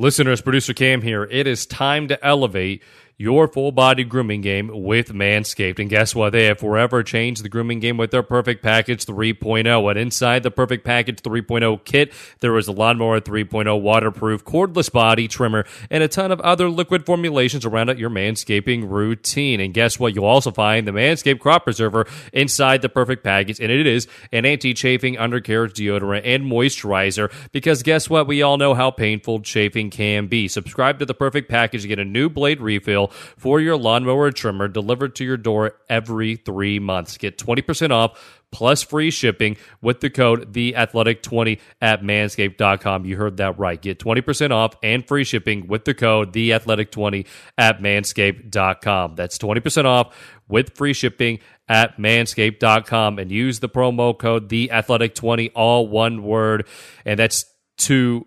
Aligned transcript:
Listeners, 0.00 0.40
producer 0.40 0.74
Cam 0.74 1.02
here. 1.02 1.24
It 1.24 1.48
is 1.48 1.66
time 1.66 2.06
to 2.06 2.24
elevate 2.24 2.84
your 3.20 3.48
full 3.48 3.72
body 3.72 4.04
grooming 4.04 4.40
game 4.40 4.70
with 4.72 5.12
Manscaped. 5.12 5.80
And 5.80 5.90
guess 5.90 6.14
what? 6.14 6.30
They 6.30 6.44
have 6.44 6.60
forever 6.60 7.02
changed 7.02 7.42
the 7.42 7.48
grooming 7.48 7.80
game 7.80 7.96
with 7.96 8.12
their 8.12 8.22
Perfect 8.22 8.62
Package 8.62 9.04
3.0. 9.04 9.90
And 9.90 9.98
inside 9.98 10.44
the 10.44 10.52
Perfect 10.52 10.84
Package 10.84 11.20
3.0 11.20 11.84
kit, 11.84 12.12
there 12.38 12.56
is 12.56 12.68
a 12.68 12.72
Lawnmower 12.72 13.20
3.0 13.20 13.80
waterproof 13.80 14.44
cordless 14.44 14.90
body 14.90 15.26
trimmer 15.26 15.66
and 15.90 16.04
a 16.04 16.08
ton 16.08 16.30
of 16.30 16.40
other 16.42 16.68
liquid 16.68 17.04
formulations 17.04 17.66
around 17.66 17.98
your 17.98 18.08
manscaping 18.08 18.88
routine. 18.88 19.58
And 19.58 19.74
guess 19.74 19.98
what? 19.98 20.14
You'll 20.14 20.24
also 20.24 20.52
find 20.52 20.86
the 20.86 20.92
Manscaped 20.92 21.40
Crop 21.40 21.64
Preserver 21.64 22.06
inside 22.32 22.82
the 22.82 22.88
Perfect 22.88 23.24
Package. 23.24 23.58
And 23.58 23.72
it 23.72 23.88
is 23.88 24.06
an 24.30 24.46
anti 24.46 24.74
chafing 24.74 25.18
undercarriage 25.18 25.72
deodorant 25.72 26.22
and 26.24 26.44
moisturizer 26.44 27.32
because 27.50 27.82
guess 27.82 28.08
what? 28.08 28.28
We 28.28 28.42
all 28.42 28.58
know 28.58 28.74
how 28.74 28.92
painful 28.92 29.40
chafing 29.40 29.90
can 29.90 30.28
be. 30.28 30.46
Subscribe 30.46 31.00
to 31.00 31.04
the 31.04 31.14
Perfect 31.14 31.48
Package 31.48 31.82
to 31.82 31.88
get 31.88 31.98
a 31.98 32.04
new 32.04 32.28
blade 32.28 32.60
refill 32.60 33.07
for 33.08 33.60
your 33.60 33.76
lawnmower 33.76 34.30
trimmer 34.30 34.68
delivered 34.68 35.14
to 35.16 35.24
your 35.24 35.36
door 35.36 35.74
every 35.88 36.36
three 36.36 36.78
months. 36.78 37.16
Get 37.16 37.38
20% 37.38 37.90
off 37.90 38.38
plus 38.50 38.82
free 38.82 39.10
shipping 39.10 39.56
with 39.80 40.00
the 40.00 40.10
code 40.10 40.52
theathletic20 40.52 41.60
at 41.80 42.02
manscaped.com. 42.02 43.04
You 43.04 43.16
heard 43.16 43.36
that 43.38 43.58
right. 43.58 43.80
Get 43.80 43.98
20% 43.98 44.50
off 44.50 44.74
and 44.82 45.06
free 45.06 45.24
shipping 45.24 45.66
with 45.66 45.84
the 45.84 45.94
code 45.94 46.32
theathletic20 46.32 47.26
at 47.56 47.80
manscaped.com. 47.80 49.14
That's 49.16 49.38
20% 49.38 49.84
off 49.84 50.16
with 50.48 50.74
free 50.76 50.94
shipping 50.94 51.40
at 51.68 51.98
manscaped.com 51.98 53.18
and 53.18 53.30
use 53.30 53.60
the 53.60 53.68
promo 53.68 54.18
code 54.18 54.48
theathletic20 54.48 55.52
all 55.54 55.86
one 55.86 56.22
word 56.22 56.66
and 57.04 57.18
that's 57.18 57.44
20 57.78 58.24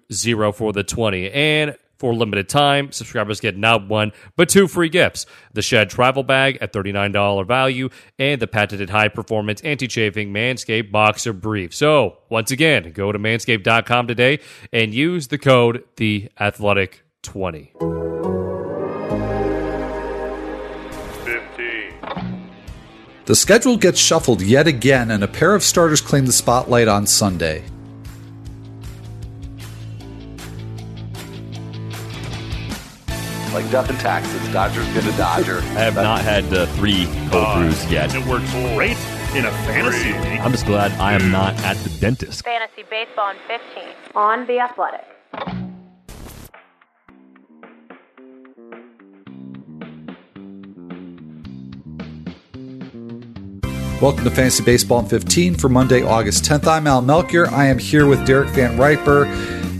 for 0.54 0.72
the 0.72 0.84
20. 0.84 1.32
And 1.32 1.76
for 2.02 2.14
limited 2.16 2.50
time, 2.50 2.92
subscribers 2.92 3.40
get 3.40 3.56
not 3.56 3.88
one, 3.88 4.12
but 4.36 4.50
two 4.50 4.68
free 4.68 4.90
gifts 4.90 5.28
the 5.54 5.62
Shed 5.62 5.92
Travel 5.92 6.24
Bag 6.24 6.58
at 6.60 6.74
$39 6.74 7.48
value 7.48 7.90
and 8.18 8.42
the 8.42 8.48
patented 8.48 8.90
high 8.90 9.08
performance 9.08 9.62
anti 9.62 9.88
chafing 9.88 10.34
Manscaped 10.34 10.92
Boxer 10.92 11.32
Brief. 11.32 11.76
So, 11.76 12.18
once 12.28 12.50
again, 12.50 12.92
go 12.92 13.12
to 13.12 13.20
manscaped.com 13.20 14.08
today 14.08 14.40
and 14.74 14.96
use 14.96 15.28
the 15.28 15.38
code 15.38 15.84
The 15.98 16.32
Athletic 16.40 17.04
20. 17.22 17.74
15. 17.80 18.02
The 23.26 23.36
schedule 23.36 23.78
gets 23.78 24.00
shuffled 24.00 24.42
yet 24.42 24.66
again, 24.66 25.12
and 25.12 25.24
a 25.24 25.28
pair 25.28 25.54
of 25.54 25.62
starters 25.62 26.02
claim 26.02 26.26
the 26.26 26.34
spotlight 26.34 26.88
on 26.88 27.06
Sunday. 27.06 27.64
Like 33.54 33.70
death 33.70 33.90
and 33.90 34.00
taxes. 34.00 34.48
Dodger's 34.54 34.88
gonna 34.94 35.16
Dodger. 35.18 35.58
I 35.76 35.82
have 35.82 35.96
not 35.96 36.22
had 36.22 36.50
the 36.50 36.68
three 36.68 37.06
cold 37.30 37.44
Uh, 37.46 37.60
brews 37.60 37.92
yet. 37.92 38.14
It 38.16 38.26
works 38.26 38.50
great 38.76 38.98
in 39.36 39.46
a 39.46 39.52
fantasy 39.68 40.14
league. 40.14 40.40
I'm 40.40 40.52
just 40.52 40.66
glad 40.66 40.92
I 40.94 41.14
am 41.14 41.32
not 41.32 41.54
at 41.64 41.76
the 41.78 41.90
dentist. 42.00 42.44
Fantasy 42.46 42.84
Baseball 42.90 43.32
in 43.32 43.38
15 43.48 43.84
on 44.16 44.48
The 44.48 44.60
Athletic. 44.60 45.06
Welcome 54.02 54.24
to 54.24 54.32
Fantasy 54.32 54.64
Baseball 54.64 55.00
in 55.02 55.06
15 55.06 55.56
for 55.56 55.70
Monday, 55.70 56.02
August 56.04 56.44
10th. 56.44 56.66
I'm 56.68 56.88
Al 56.88 57.02
Melchior. 57.04 57.48
I 57.52 57.66
am 57.68 57.78
here 57.78 58.08
with 58.08 58.26
Derek 58.26 58.50
Van 58.50 58.76
Riper 58.78 59.26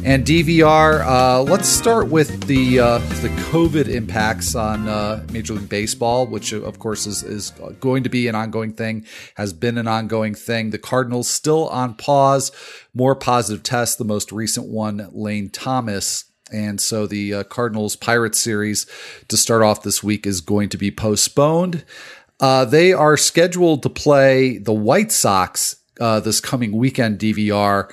and 0.04 0.26
DVR. 0.26 1.06
Uh, 1.06 1.44
let's 1.44 1.68
start 1.68 2.08
with 2.08 2.48
the 2.48 2.80
uh, 2.80 2.98
the 3.22 3.30
COVID 3.52 3.88
impacts 3.88 4.56
on 4.56 4.88
uh, 4.88 5.24
Major 5.32 5.54
League 5.54 5.70
Baseball, 5.70 6.26
which 6.26 6.54
of 6.54 6.80
course 6.80 7.06
is, 7.06 7.24
is 7.24 7.52
going 7.80 8.04
to 8.04 8.10
be 8.10 8.28
an 8.28 8.36
ongoing 8.36 8.74
thing, 8.74 9.06
has 9.36 9.54
been 9.54 9.78
an 9.78 9.88
ongoing 9.88 10.34
thing. 10.34 10.72
The 10.72 10.80
Cardinals 10.80 11.30
still 11.30 11.68
on 11.70 11.94
pause, 11.94 12.52
more 12.94 13.16
positive 13.16 13.64
tests. 13.64 13.96
The 13.96 14.04
most 14.04 14.32
recent 14.32 14.68
one, 14.68 15.10
Lane 15.12 15.50
Thomas. 15.50 16.26
And 16.52 16.82
so 16.82 17.08
the 17.08 17.34
uh, 17.34 17.44
Cardinals 17.44 17.96
Pirates 17.96 18.40
series 18.40 18.86
to 19.30 19.38
start 19.38 19.62
off 19.62 19.84
this 19.84 20.04
week 20.04 20.26
is 20.26 20.42
going 20.42 20.70
to 20.70 20.78
be 20.78 20.92
postponed. 20.92 21.86
Uh, 22.40 22.66
they 22.66 22.92
are 22.92 23.16
scheduled 23.16 23.84
to 23.84 23.90
play 23.90 24.58
the 24.58 24.74
White 24.74 25.12
Sox 25.12 25.78
uh, 26.00 26.20
this 26.20 26.42
coming 26.42 26.72
weekend. 26.72 27.20
DVR. 27.20 27.90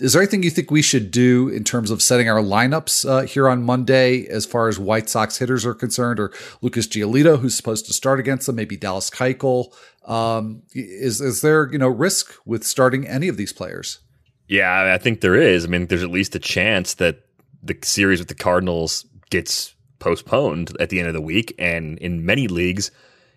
Is 0.00 0.12
there 0.12 0.22
anything 0.22 0.42
you 0.42 0.50
think 0.50 0.70
we 0.70 0.82
should 0.82 1.10
do 1.10 1.48
in 1.48 1.64
terms 1.64 1.90
of 1.90 2.02
setting 2.02 2.28
our 2.28 2.40
lineups 2.40 3.08
uh, 3.08 3.22
here 3.22 3.48
on 3.48 3.62
Monday, 3.62 4.26
as 4.26 4.46
far 4.46 4.68
as 4.68 4.78
White 4.78 5.08
Sox 5.08 5.38
hitters 5.38 5.66
are 5.66 5.74
concerned, 5.74 6.20
or 6.20 6.32
Lucas 6.62 6.86
Giolito, 6.86 7.38
who's 7.38 7.56
supposed 7.56 7.86
to 7.86 7.92
start 7.92 8.20
against 8.20 8.46
them, 8.46 8.56
maybe 8.56 8.76
Dallas 8.76 9.10
Keuchel? 9.10 9.74
Um, 10.04 10.62
is 10.72 11.20
is 11.20 11.40
there 11.40 11.70
you 11.72 11.78
know 11.78 11.88
risk 11.88 12.32
with 12.46 12.64
starting 12.64 13.06
any 13.06 13.28
of 13.28 13.36
these 13.36 13.52
players? 13.52 13.98
Yeah, 14.46 14.92
I 14.94 14.98
think 14.98 15.20
there 15.20 15.34
is. 15.34 15.64
I 15.64 15.68
mean, 15.68 15.86
there's 15.86 16.02
at 16.02 16.10
least 16.10 16.34
a 16.34 16.40
chance 16.40 16.94
that 16.94 17.26
the 17.62 17.76
series 17.82 18.18
with 18.18 18.28
the 18.28 18.34
Cardinals 18.34 19.04
gets 19.30 19.74
postponed 19.98 20.76
at 20.80 20.90
the 20.90 20.98
end 20.98 21.08
of 21.08 21.14
the 21.14 21.20
week. 21.20 21.54
And 21.58 21.98
in 21.98 22.24
many 22.24 22.48
leagues, 22.48 22.90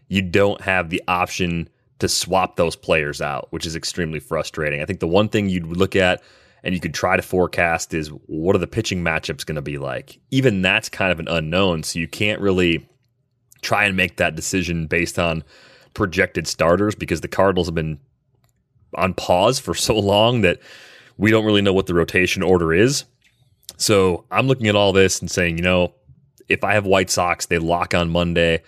you 0.08 0.22
don't 0.22 0.62
have 0.62 0.90
the 0.90 1.02
option 1.08 1.70
to 2.00 2.08
swap 2.08 2.56
those 2.56 2.76
players 2.76 3.22
out, 3.22 3.48
which 3.52 3.66
is 3.66 3.76
extremely 3.76 4.20
frustrating. 4.20 4.82
I 4.82 4.86
think 4.86 5.00
the 5.00 5.08
one 5.08 5.30
thing 5.30 5.50
you'd 5.50 5.66
look 5.66 5.96
at 5.96 6.22
and 6.64 6.74
you 6.74 6.82
could 6.82 6.94
try 6.94 7.16
to 7.16 7.22
forecast 7.22 7.94
is 7.94 8.10
what 8.28 8.56
are 8.56 8.60
the 8.60 8.68
pitching 8.68 9.04
matchups 9.04 9.46
going 9.46 9.56
to 9.56 9.62
be 9.62 9.78
like? 9.78 10.20
Even 10.30 10.62
that's 10.62 10.90
kind 10.90 11.12
of 11.12 11.20
an 11.20 11.28
unknown. 11.28 11.84
So 11.84 12.00
you 12.00 12.08
can't 12.08 12.40
really 12.40 12.88
try 13.62 13.86
and 13.86 13.98
make 13.98 14.18
that 14.18 14.36
decision 14.36 14.88
based 14.88 15.18
on 15.18 15.44
projected 15.94 16.48
starters 16.48 16.96
because 16.96 17.22
the 17.22 17.28
Cardinals 17.28 17.68
have 17.68 17.76
been 17.76 18.00
on 18.96 19.14
pause 19.14 19.60
for 19.60 19.74
so 19.74 19.98
long 19.98 20.42
that 20.42 20.60
we 21.18 21.32
don't 21.32 21.46
really 21.46 21.62
know 21.62 21.74
what 21.74 21.88
the 21.88 21.94
rotation 21.94 22.44
order 22.44 22.74
is. 22.74 23.06
So 23.78 24.26
I'm 24.32 24.48
looking 24.48 24.68
at 24.68 24.76
all 24.76 24.94
this 24.94 25.20
and 25.20 25.30
saying, 25.30 25.58
you 25.58 25.64
know, 25.64 25.94
if 26.48 26.64
I 26.64 26.74
have 26.74 26.86
White 26.86 27.10
Sox, 27.10 27.46
they 27.46 27.58
lock 27.58 27.94
on 27.94 28.10
Monday. 28.10 28.64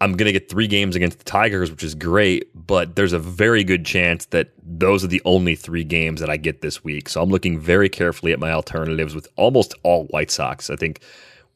I'm 0.00 0.12
going 0.12 0.26
to 0.26 0.32
get 0.32 0.48
three 0.48 0.68
games 0.68 0.94
against 0.94 1.18
the 1.18 1.24
Tigers, 1.24 1.70
which 1.70 1.82
is 1.82 1.94
great, 1.94 2.50
but 2.54 2.94
there's 2.94 3.12
a 3.12 3.18
very 3.18 3.64
good 3.64 3.84
chance 3.84 4.26
that 4.26 4.50
those 4.62 5.02
are 5.02 5.08
the 5.08 5.22
only 5.24 5.56
three 5.56 5.82
games 5.82 6.20
that 6.20 6.30
I 6.30 6.36
get 6.36 6.60
this 6.60 6.84
week. 6.84 7.08
So 7.08 7.20
I'm 7.20 7.30
looking 7.30 7.58
very 7.58 7.88
carefully 7.88 8.32
at 8.32 8.38
my 8.38 8.52
alternatives 8.52 9.14
with 9.14 9.26
almost 9.36 9.74
all 9.82 10.04
White 10.06 10.30
Sox. 10.30 10.70
I 10.70 10.76
think 10.76 11.00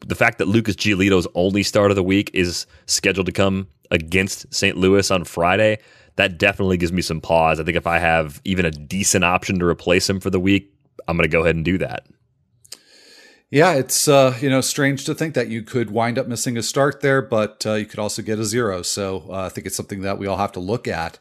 the 0.00 0.16
fact 0.16 0.38
that 0.38 0.48
Lucas 0.48 0.74
Giolito's 0.74 1.28
only 1.34 1.62
start 1.62 1.92
of 1.92 1.96
the 1.96 2.02
week 2.02 2.30
is 2.34 2.66
scheduled 2.86 3.26
to 3.26 3.32
come 3.32 3.68
against 3.92 4.52
St. 4.52 4.76
Louis 4.76 5.08
on 5.10 5.24
Friday, 5.24 5.78
that 6.16 6.38
definitely 6.38 6.76
gives 6.76 6.92
me 6.92 7.02
some 7.02 7.20
pause. 7.20 7.60
I 7.60 7.64
think 7.64 7.76
if 7.76 7.86
I 7.86 7.98
have 7.98 8.40
even 8.44 8.64
a 8.64 8.70
decent 8.70 9.24
option 9.24 9.58
to 9.60 9.66
replace 9.66 10.10
him 10.10 10.18
for 10.18 10.30
the 10.30 10.40
week, 10.40 10.74
I'm 11.06 11.16
going 11.16 11.28
to 11.28 11.32
go 11.32 11.42
ahead 11.42 11.54
and 11.54 11.64
do 11.64 11.78
that. 11.78 12.06
Yeah, 13.52 13.74
it's 13.74 14.08
uh, 14.08 14.34
you 14.40 14.48
know 14.48 14.62
strange 14.62 15.04
to 15.04 15.14
think 15.14 15.34
that 15.34 15.48
you 15.48 15.62
could 15.62 15.90
wind 15.90 16.18
up 16.18 16.26
missing 16.26 16.56
a 16.56 16.62
start 16.62 17.02
there, 17.02 17.20
but 17.20 17.66
uh, 17.66 17.74
you 17.74 17.84
could 17.84 17.98
also 17.98 18.22
get 18.22 18.38
a 18.38 18.46
zero. 18.46 18.80
So 18.80 19.26
uh, 19.28 19.44
I 19.44 19.48
think 19.50 19.66
it's 19.66 19.76
something 19.76 20.00
that 20.00 20.16
we 20.16 20.26
all 20.26 20.38
have 20.38 20.52
to 20.52 20.60
look 20.60 20.88
at. 20.88 21.18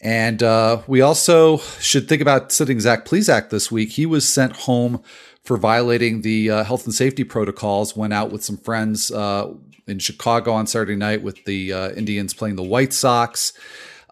And 0.00 0.40
uh, 0.40 0.82
we 0.86 1.00
also 1.00 1.58
should 1.80 2.08
think 2.08 2.22
about 2.22 2.52
sitting 2.52 2.78
Zach 2.78 3.04
Plesac 3.04 3.50
this 3.50 3.72
week. 3.72 3.90
He 3.90 4.06
was 4.06 4.28
sent 4.28 4.54
home 4.54 5.02
for 5.42 5.56
violating 5.56 6.20
the 6.20 6.48
uh, 6.48 6.62
health 6.62 6.84
and 6.84 6.94
safety 6.94 7.24
protocols. 7.24 7.96
Went 7.96 8.12
out 8.12 8.30
with 8.30 8.44
some 8.44 8.58
friends 8.58 9.10
uh, 9.10 9.52
in 9.88 9.98
Chicago 9.98 10.52
on 10.52 10.68
Saturday 10.68 10.94
night 10.94 11.24
with 11.24 11.44
the 11.44 11.72
Indians 11.96 12.34
playing 12.34 12.54
the 12.54 12.62
White 12.62 12.92
Sox. 12.92 13.52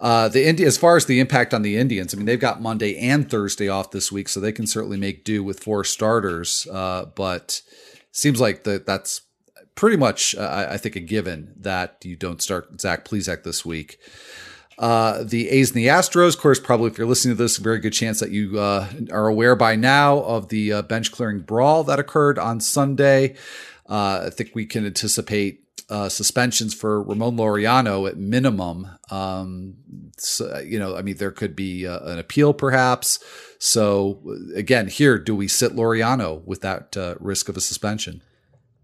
Uh, 0.03 0.27
the 0.27 0.45
Indi- 0.45 0.65
as 0.65 0.77
far 0.77 0.97
as 0.97 1.07
the 1.07 1.21
impact 1.21 1.55
on 1.55 1.63
the 1.63 1.77
Indians, 1.77 2.13
I 2.13 2.17
mean, 2.17 2.27
they've 2.27 2.39
got 2.39 2.61
Monday 2.61 2.99
and 2.99 3.31
Thursday 3.31 3.69
off 3.69 3.93
this 3.93 4.11
week, 4.11 4.29
so 4.29 4.41
they 4.41 4.51
can 4.51 4.67
certainly 4.67 4.97
make 4.97 5.25
do 5.25 5.45
with 5.45 5.61
four 5.61 5.85
starters. 5.85 6.67
Uh, 6.71 7.07
but 7.15 7.63
seems 8.11 8.41
like 8.41 8.65
that 8.65 8.85
that's 8.85 9.21
pretty 9.77 9.97
much, 9.97 10.35
uh, 10.35 10.67
I 10.69 10.77
think, 10.77 10.97
a 10.97 11.01
given 11.01 11.55
that 11.57 11.99
you 12.03 12.17
don't 12.17 12.43
start 12.43 12.81
Zach 12.81 13.05
Plesac 13.05 13.45
this 13.45 13.65
week. 13.65 14.01
Uh, 14.77 15.23
the 15.23 15.49
A's 15.51 15.71
and 15.71 15.79
the 15.79 15.87
Astros, 15.87 16.35
of 16.35 16.41
course, 16.41 16.59
probably 16.59 16.91
if 16.91 16.99
you're 16.99 17.07
listening 17.07 17.37
to 17.37 17.43
this, 17.43 17.59
a 17.59 17.63
very 17.63 17.79
good 17.79 17.93
chance 17.93 18.19
that 18.19 18.33
you 18.33 18.59
uh, 18.59 18.89
are 19.13 19.29
aware 19.29 19.55
by 19.55 19.77
now 19.77 20.19
of 20.19 20.49
the 20.49 20.73
uh, 20.73 20.83
bench 20.83 21.13
clearing 21.13 21.39
brawl 21.39 21.85
that 21.85 22.01
occurred 22.01 22.41
on 22.41 22.59
Sunday. 22.59 23.37
I 23.89 24.31
think 24.31 24.51
we 24.55 24.65
can 24.65 24.87
anticipate 24.87 25.62
uh, 25.89 26.09
suspensions 26.09 26.75
for 26.75 27.03
Ramon 27.03 27.37
Laureano 27.37 28.09
at 28.09 28.17
minimum. 28.17 28.89
Um, 29.11 29.75
so, 30.17 30.59
you 30.61 30.79
know, 30.79 30.97
I 30.97 31.03
mean, 31.03 31.17
there 31.17 31.31
could 31.31 31.55
be 31.57 31.87
uh, 31.87 32.01
an 32.01 32.19
appeal 32.19 32.53
perhaps. 32.53 33.23
So 33.59 34.21
again, 34.55 34.89
here, 34.89 35.19
do 35.19 35.35
we 35.35 35.49
sit 35.49 35.73
Laureano 35.73 36.45
with 36.45 36.61
that 36.63 36.97
uh, 36.97 37.15
risk 37.21 37.49
of 37.49 37.57
a 37.57 37.61
suspension? 37.61 38.23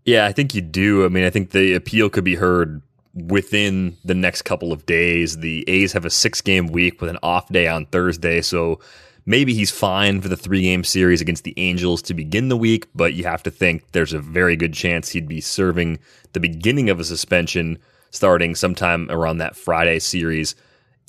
Yeah, 0.04 0.26
I 0.26 0.32
think 0.32 0.54
you 0.54 0.60
do. 0.60 1.04
I 1.04 1.08
mean, 1.08 1.24
I 1.24 1.30
think 1.30 1.50
the 1.50 1.74
appeal 1.74 2.08
could 2.08 2.24
be 2.24 2.36
heard 2.36 2.82
within 3.14 3.96
the 4.04 4.14
next 4.14 4.42
couple 4.42 4.72
of 4.72 4.86
days. 4.86 5.38
The 5.38 5.64
A's 5.68 5.92
have 5.92 6.04
a 6.04 6.10
six 6.10 6.40
game 6.40 6.68
week 6.68 7.00
with 7.00 7.10
an 7.10 7.18
off 7.22 7.48
day 7.48 7.66
on 7.66 7.86
Thursday. 7.86 8.40
So 8.40 8.80
Maybe 9.28 9.52
he's 9.52 9.70
fine 9.70 10.22
for 10.22 10.28
the 10.28 10.38
three 10.38 10.62
game 10.62 10.82
series 10.82 11.20
against 11.20 11.44
the 11.44 11.52
Angels 11.58 12.00
to 12.00 12.14
begin 12.14 12.48
the 12.48 12.56
week, 12.56 12.88
but 12.94 13.12
you 13.12 13.24
have 13.24 13.42
to 13.42 13.50
think 13.50 13.92
there's 13.92 14.14
a 14.14 14.18
very 14.18 14.56
good 14.56 14.72
chance 14.72 15.10
he'd 15.10 15.28
be 15.28 15.42
serving 15.42 15.98
the 16.32 16.40
beginning 16.40 16.88
of 16.88 16.98
a 16.98 17.04
suspension 17.04 17.78
starting 18.08 18.54
sometime 18.54 19.06
around 19.10 19.36
that 19.36 19.54
Friday 19.54 19.98
series 19.98 20.54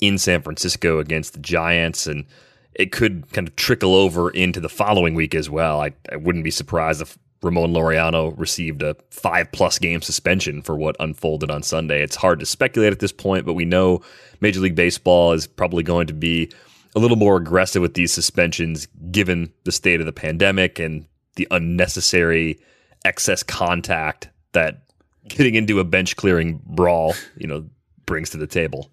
in 0.02 0.18
San 0.18 0.42
Francisco 0.42 0.98
against 0.98 1.32
the 1.32 1.38
Giants. 1.38 2.06
And 2.06 2.26
it 2.74 2.92
could 2.92 3.32
kind 3.32 3.48
of 3.48 3.56
trickle 3.56 3.94
over 3.94 4.28
into 4.28 4.60
the 4.60 4.68
following 4.68 5.14
week 5.14 5.34
as 5.34 5.48
well. 5.48 5.80
I, 5.80 5.92
I 6.12 6.16
wouldn't 6.16 6.44
be 6.44 6.50
surprised 6.50 7.00
if 7.00 7.16
Ramon 7.42 7.72
Laureano 7.72 8.38
received 8.38 8.82
a 8.82 8.96
five 9.08 9.50
plus 9.50 9.78
game 9.78 10.02
suspension 10.02 10.60
for 10.60 10.76
what 10.76 10.94
unfolded 11.00 11.50
on 11.50 11.62
Sunday. 11.62 12.02
It's 12.02 12.16
hard 12.16 12.40
to 12.40 12.44
speculate 12.44 12.92
at 12.92 12.98
this 12.98 13.12
point, 13.12 13.46
but 13.46 13.54
we 13.54 13.64
know 13.64 14.02
Major 14.42 14.60
League 14.60 14.74
Baseball 14.74 15.32
is 15.32 15.46
probably 15.46 15.82
going 15.82 16.06
to 16.08 16.12
be 16.12 16.50
a 16.94 16.98
little 16.98 17.16
more 17.16 17.36
aggressive 17.36 17.82
with 17.82 17.94
these 17.94 18.12
suspensions 18.12 18.86
given 19.10 19.52
the 19.64 19.72
state 19.72 20.00
of 20.00 20.06
the 20.06 20.12
pandemic 20.12 20.78
and 20.78 21.06
the 21.36 21.46
unnecessary 21.50 22.58
excess 23.04 23.42
contact 23.42 24.28
that 24.52 24.82
getting 25.28 25.54
into 25.54 25.80
a 25.80 25.84
bench 25.84 26.16
clearing 26.16 26.60
brawl, 26.66 27.14
you 27.36 27.46
know, 27.46 27.66
brings 28.06 28.30
to 28.30 28.36
the 28.36 28.46
table. 28.46 28.90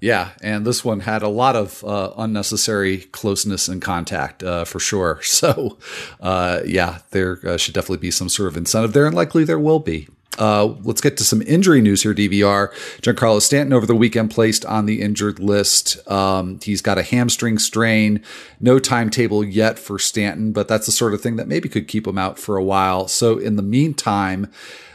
Yeah, 0.00 0.30
and 0.42 0.66
this 0.66 0.84
one 0.84 1.00
had 1.00 1.22
a 1.22 1.28
lot 1.28 1.56
of 1.56 1.82
uh, 1.82 2.12
unnecessary 2.18 2.98
closeness 2.98 3.66
and 3.66 3.80
contact 3.80 4.42
uh, 4.42 4.64
for 4.64 4.78
sure. 4.78 5.20
So, 5.36 5.78
uh, 6.20 6.60
yeah, 6.64 7.00
there 7.10 7.38
uh, 7.44 7.56
should 7.56 7.74
definitely 7.74 7.98
be 7.98 8.10
some 8.10 8.28
sort 8.28 8.48
of 8.48 8.56
incentive 8.56 8.92
there, 8.92 9.06
and 9.06 9.14
likely 9.14 9.44
there 9.44 9.58
will 9.58 9.80
be. 9.80 10.08
Uh, 10.38 10.74
let's 10.82 11.00
get 11.00 11.16
to 11.16 11.24
some 11.24 11.42
injury 11.42 11.80
news 11.80 12.02
here, 12.02 12.14
DVR. 12.14 12.72
Giancarlo 13.00 13.40
Stanton 13.40 13.72
over 13.72 13.86
the 13.86 13.94
weekend 13.94 14.30
placed 14.30 14.64
on 14.66 14.86
the 14.86 15.02
injured 15.02 15.38
list. 15.38 16.06
Um, 16.10 16.60
he's 16.62 16.82
got 16.82 16.98
a 16.98 17.02
hamstring 17.02 17.58
strain. 17.58 18.22
No 18.60 18.78
timetable 18.78 19.44
yet 19.44 19.78
for 19.78 19.98
Stanton, 19.98 20.52
but 20.52 20.68
that's 20.68 20.86
the 20.86 20.92
sort 20.92 21.14
of 21.14 21.20
thing 21.20 21.36
that 21.36 21.48
maybe 21.48 21.68
could 21.68 21.88
keep 21.88 22.06
him 22.06 22.18
out 22.18 22.38
for 22.38 22.56
a 22.56 22.64
while. 22.64 23.08
So, 23.08 23.38
in 23.38 23.56
the 23.56 23.62
meantime, 23.62 24.50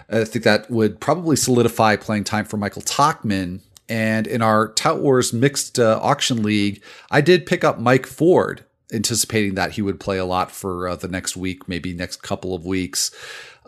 I 0.10 0.26
think 0.26 0.44
that 0.44 0.70
would 0.70 1.00
probably 1.00 1.36
solidify 1.36 1.96
playing 1.96 2.26
time 2.26 2.46
for 2.46 2.58
Michael 2.58 2.82
Tauchman. 2.82 3.62
And 3.88 4.28
in 4.28 4.42
our 4.42 4.72
Tout 4.74 5.02
Wars 5.02 5.34
mixed 5.34 5.80
uh, 5.80 6.00
auction 6.02 6.44
league, 6.44 6.82
I 7.10 7.22
did 7.22 7.46
pick 7.46 7.64
up 7.64 7.80
Mike 7.80 8.06
Ford, 8.06 8.64
anticipating 8.94 9.56
that 9.56 9.72
he 9.72 9.82
would 9.82 10.00
play 10.00 10.18
a 10.18 10.26
lot 10.26 10.52
for 10.52 10.88
uh, 10.88 10.96
the 10.96 11.08
next 11.08 11.36
week, 11.36 11.68
maybe 11.68 11.94
next 11.94 12.22
couple 12.22 12.54
of 12.54 12.66
weeks. 12.66 13.12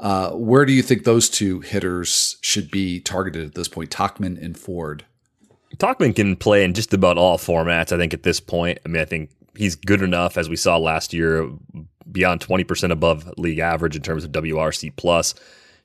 Uh, 0.04 0.32
where 0.32 0.66
do 0.66 0.74
you 0.74 0.82
think 0.82 1.06
those 1.06 1.30
two 1.30 1.62
hitters 1.62 2.36
should 2.42 2.70
be 2.70 3.00
targeted 3.00 3.48
at 3.48 3.56
this 3.56 3.70
point, 3.70 3.90
Tauchman 3.90 4.38
and 4.44 4.60
Ford? 4.60 5.06
Tauchman 5.78 6.14
can 6.14 6.36
play 6.36 6.66
in 6.66 6.74
just 6.74 6.94
about 6.94 7.18
all 7.18 7.38
formats, 7.38 7.94
I 7.94 7.98
think, 7.98 8.14
at 8.14 8.24
this 8.24 8.42
point. 8.42 8.80
I 8.86 8.90
mean, 8.90 9.02
I 9.02 9.06
think 9.06 9.32
he's 9.56 9.76
good 9.76 10.02
enough, 10.02 10.38
as 10.38 10.50
we 10.50 10.58
saw 10.58 10.78
last 10.78 11.14
year, 11.14 11.50
beyond 12.12 12.42
20% 12.42 12.92
above 12.92 13.34
league 13.38 13.60
average 13.60 13.96
in 13.96 14.02
terms 14.02 14.26
of 14.26 14.34
WRC 14.34 14.94
plus, 14.98 15.36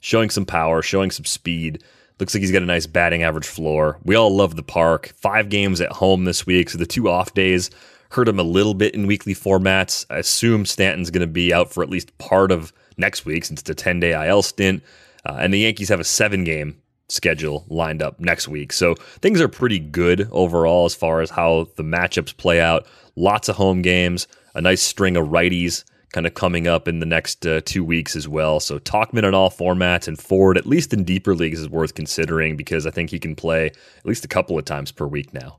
showing 0.01 0.31
some 0.31 0.45
power, 0.45 0.83
showing 0.83 1.13
some 1.13 1.25
speed. 1.25 1.85
Looks 2.19 2.35
like 2.35 2.41
he's 2.41 2.51
got 2.51 2.63
a 2.63 2.67
nice 2.67 2.89
batting 2.89 3.23
average 3.23 3.47
floor. 3.47 4.01
We 4.03 4.17
all 4.17 4.35
love 4.35 4.57
the 4.57 4.65
park. 4.65 5.15
Five 5.17 5.49
games 5.49 5.81
at 5.81 5.93
home 5.93 6.25
this 6.25 6.45
week, 6.45 6.71
so 6.71 6.79
the 6.79 6.87
two 6.87 7.09
off 7.09 7.35
days 7.35 7.71
hurt 8.11 8.29
him 8.29 8.41
a 8.41 8.43
little 8.43 8.75
bit 8.75 8.97
in 8.97 9.07
weekly 9.07 9.35
formats. 9.35 10.05
I 10.11 10.17
assume 10.19 10.67
Stanton's 10.67 11.11
going 11.11 11.21
to 11.21 11.33
be 11.33 11.55
out 11.55 11.73
for 11.73 11.85
at 11.85 11.91
least 11.91 12.19
part 12.19 12.51
of 12.51 12.73
next 12.99 13.25
week 13.25 13.45
since 13.45 13.61
it's 13.61 13.71
a 13.71 13.75
10 13.75 14.01
day 14.01 14.29
IL 14.29 14.43
stint. 14.43 14.83
Uh, 15.25 15.37
and 15.41 15.53
the 15.53 15.59
Yankees 15.59 15.89
have 15.89 16.01
a 16.01 16.05
seven 16.05 16.45
game 16.45 16.81
schedule 17.09 17.65
lined 17.69 18.03
up 18.03 18.21
next 18.21 18.49
week. 18.49 18.73
So 18.73 18.95
things 19.21 19.41
are 19.41 19.49
pretty 19.49 19.79
good 19.79 20.29
overall 20.31 20.85
as 20.85 20.95
far 20.95 21.21
as 21.21 21.31
how 21.31 21.69
the 21.77 21.83
matchups 21.83 22.37
play 22.37 22.61
out. 22.61 22.87
Lots 23.17 23.49
of 23.49 23.57
home 23.57 23.83
games, 23.83 24.29
a 24.55 24.61
nice 24.61 24.83
string 24.83 25.17
of 25.17 25.29
righties 25.29 25.85
kind 26.13 26.27
of 26.27 26.35
coming 26.35 26.67
up 26.67 26.89
in 26.89 27.01
the 27.01 27.07
next 27.07 27.47
uh, 27.47 27.61
two 27.65 27.85
weeks 27.85 28.17
as 28.17 28.27
well. 28.27 28.61
So 28.61 28.79
Tauchman 28.79 29.25
in 29.25 29.35
all 29.35 29.51
formats 29.51 30.09
and 30.09 30.19
Ford, 30.19 30.57
at 30.57 30.67
least 30.67 30.93
in 30.93 31.05
deeper 31.05 31.35
leagues, 31.35 31.61
is 31.61 31.69
worth 31.69 31.95
considering 31.95 32.57
because 32.57 32.87
I 32.87 32.91
think 32.91 33.11
he 33.11 33.19
can 33.19 33.37
play 33.37 33.67
at 33.67 34.07
least 34.07 34.25
a 34.25 34.29
couple 34.29 34.59
of 34.59 34.65
times 34.65 34.91
per 34.91 35.07
week 35.07 35.35
now. 35.35 35.59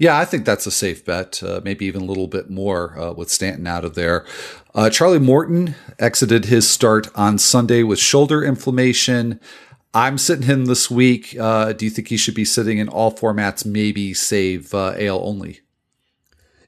Yeah, 0.00 0.18
I 0.18 0.24
think 0.24 0.46
that's 0.46 0.66
a 0.66 0.70
safe 0.70 1.04
bet. 1.04 1.42
Uh, 1.42 1.60
maybe 1.62 1.84
even 1.84 2.00
a 2.00 2.06
little 2.06 2.26
bit 2.26 2.48
more 2.48 2.98
uh, 2.98 3.12
with 3.12 3.28
Stanton 3.28 3.66
out 3.66 3.84
of 3.84 3.94
there. 3.94 4.24
Uh, 4.74 4.88
Charlie 4.88 5.18
Morton 5.18 5.74
exited 5.98 6.46
his 6.46 6.66
start 6.66 7.08
on 7.14 7.36
Sunday 7.36 7.82
with 7.82 7.98
shoulder 7.98 8.42
inflammation. 8.42 9.38
I'm 9.92 10.16
sitting 10.16 10.46
him 10.46 10.64
this 10.64 10.90
week. 10.90 11.36
Uh, 11.38 11.74
do 11.74 11.84
you 11.84 11.90
think 11.90 12.08
he 12.08 12.16
should 12.16 12.34
be 12.34 12.46
sitting 12.46 12.78
in 12.78 12.88
all 12.88 13.12
formats, 13.12 13.66
maybe 13.66 14.14
save 14.14 14.72
uh, 14.72 14.94
AL 14.98 15.20
only? 15.22 15.60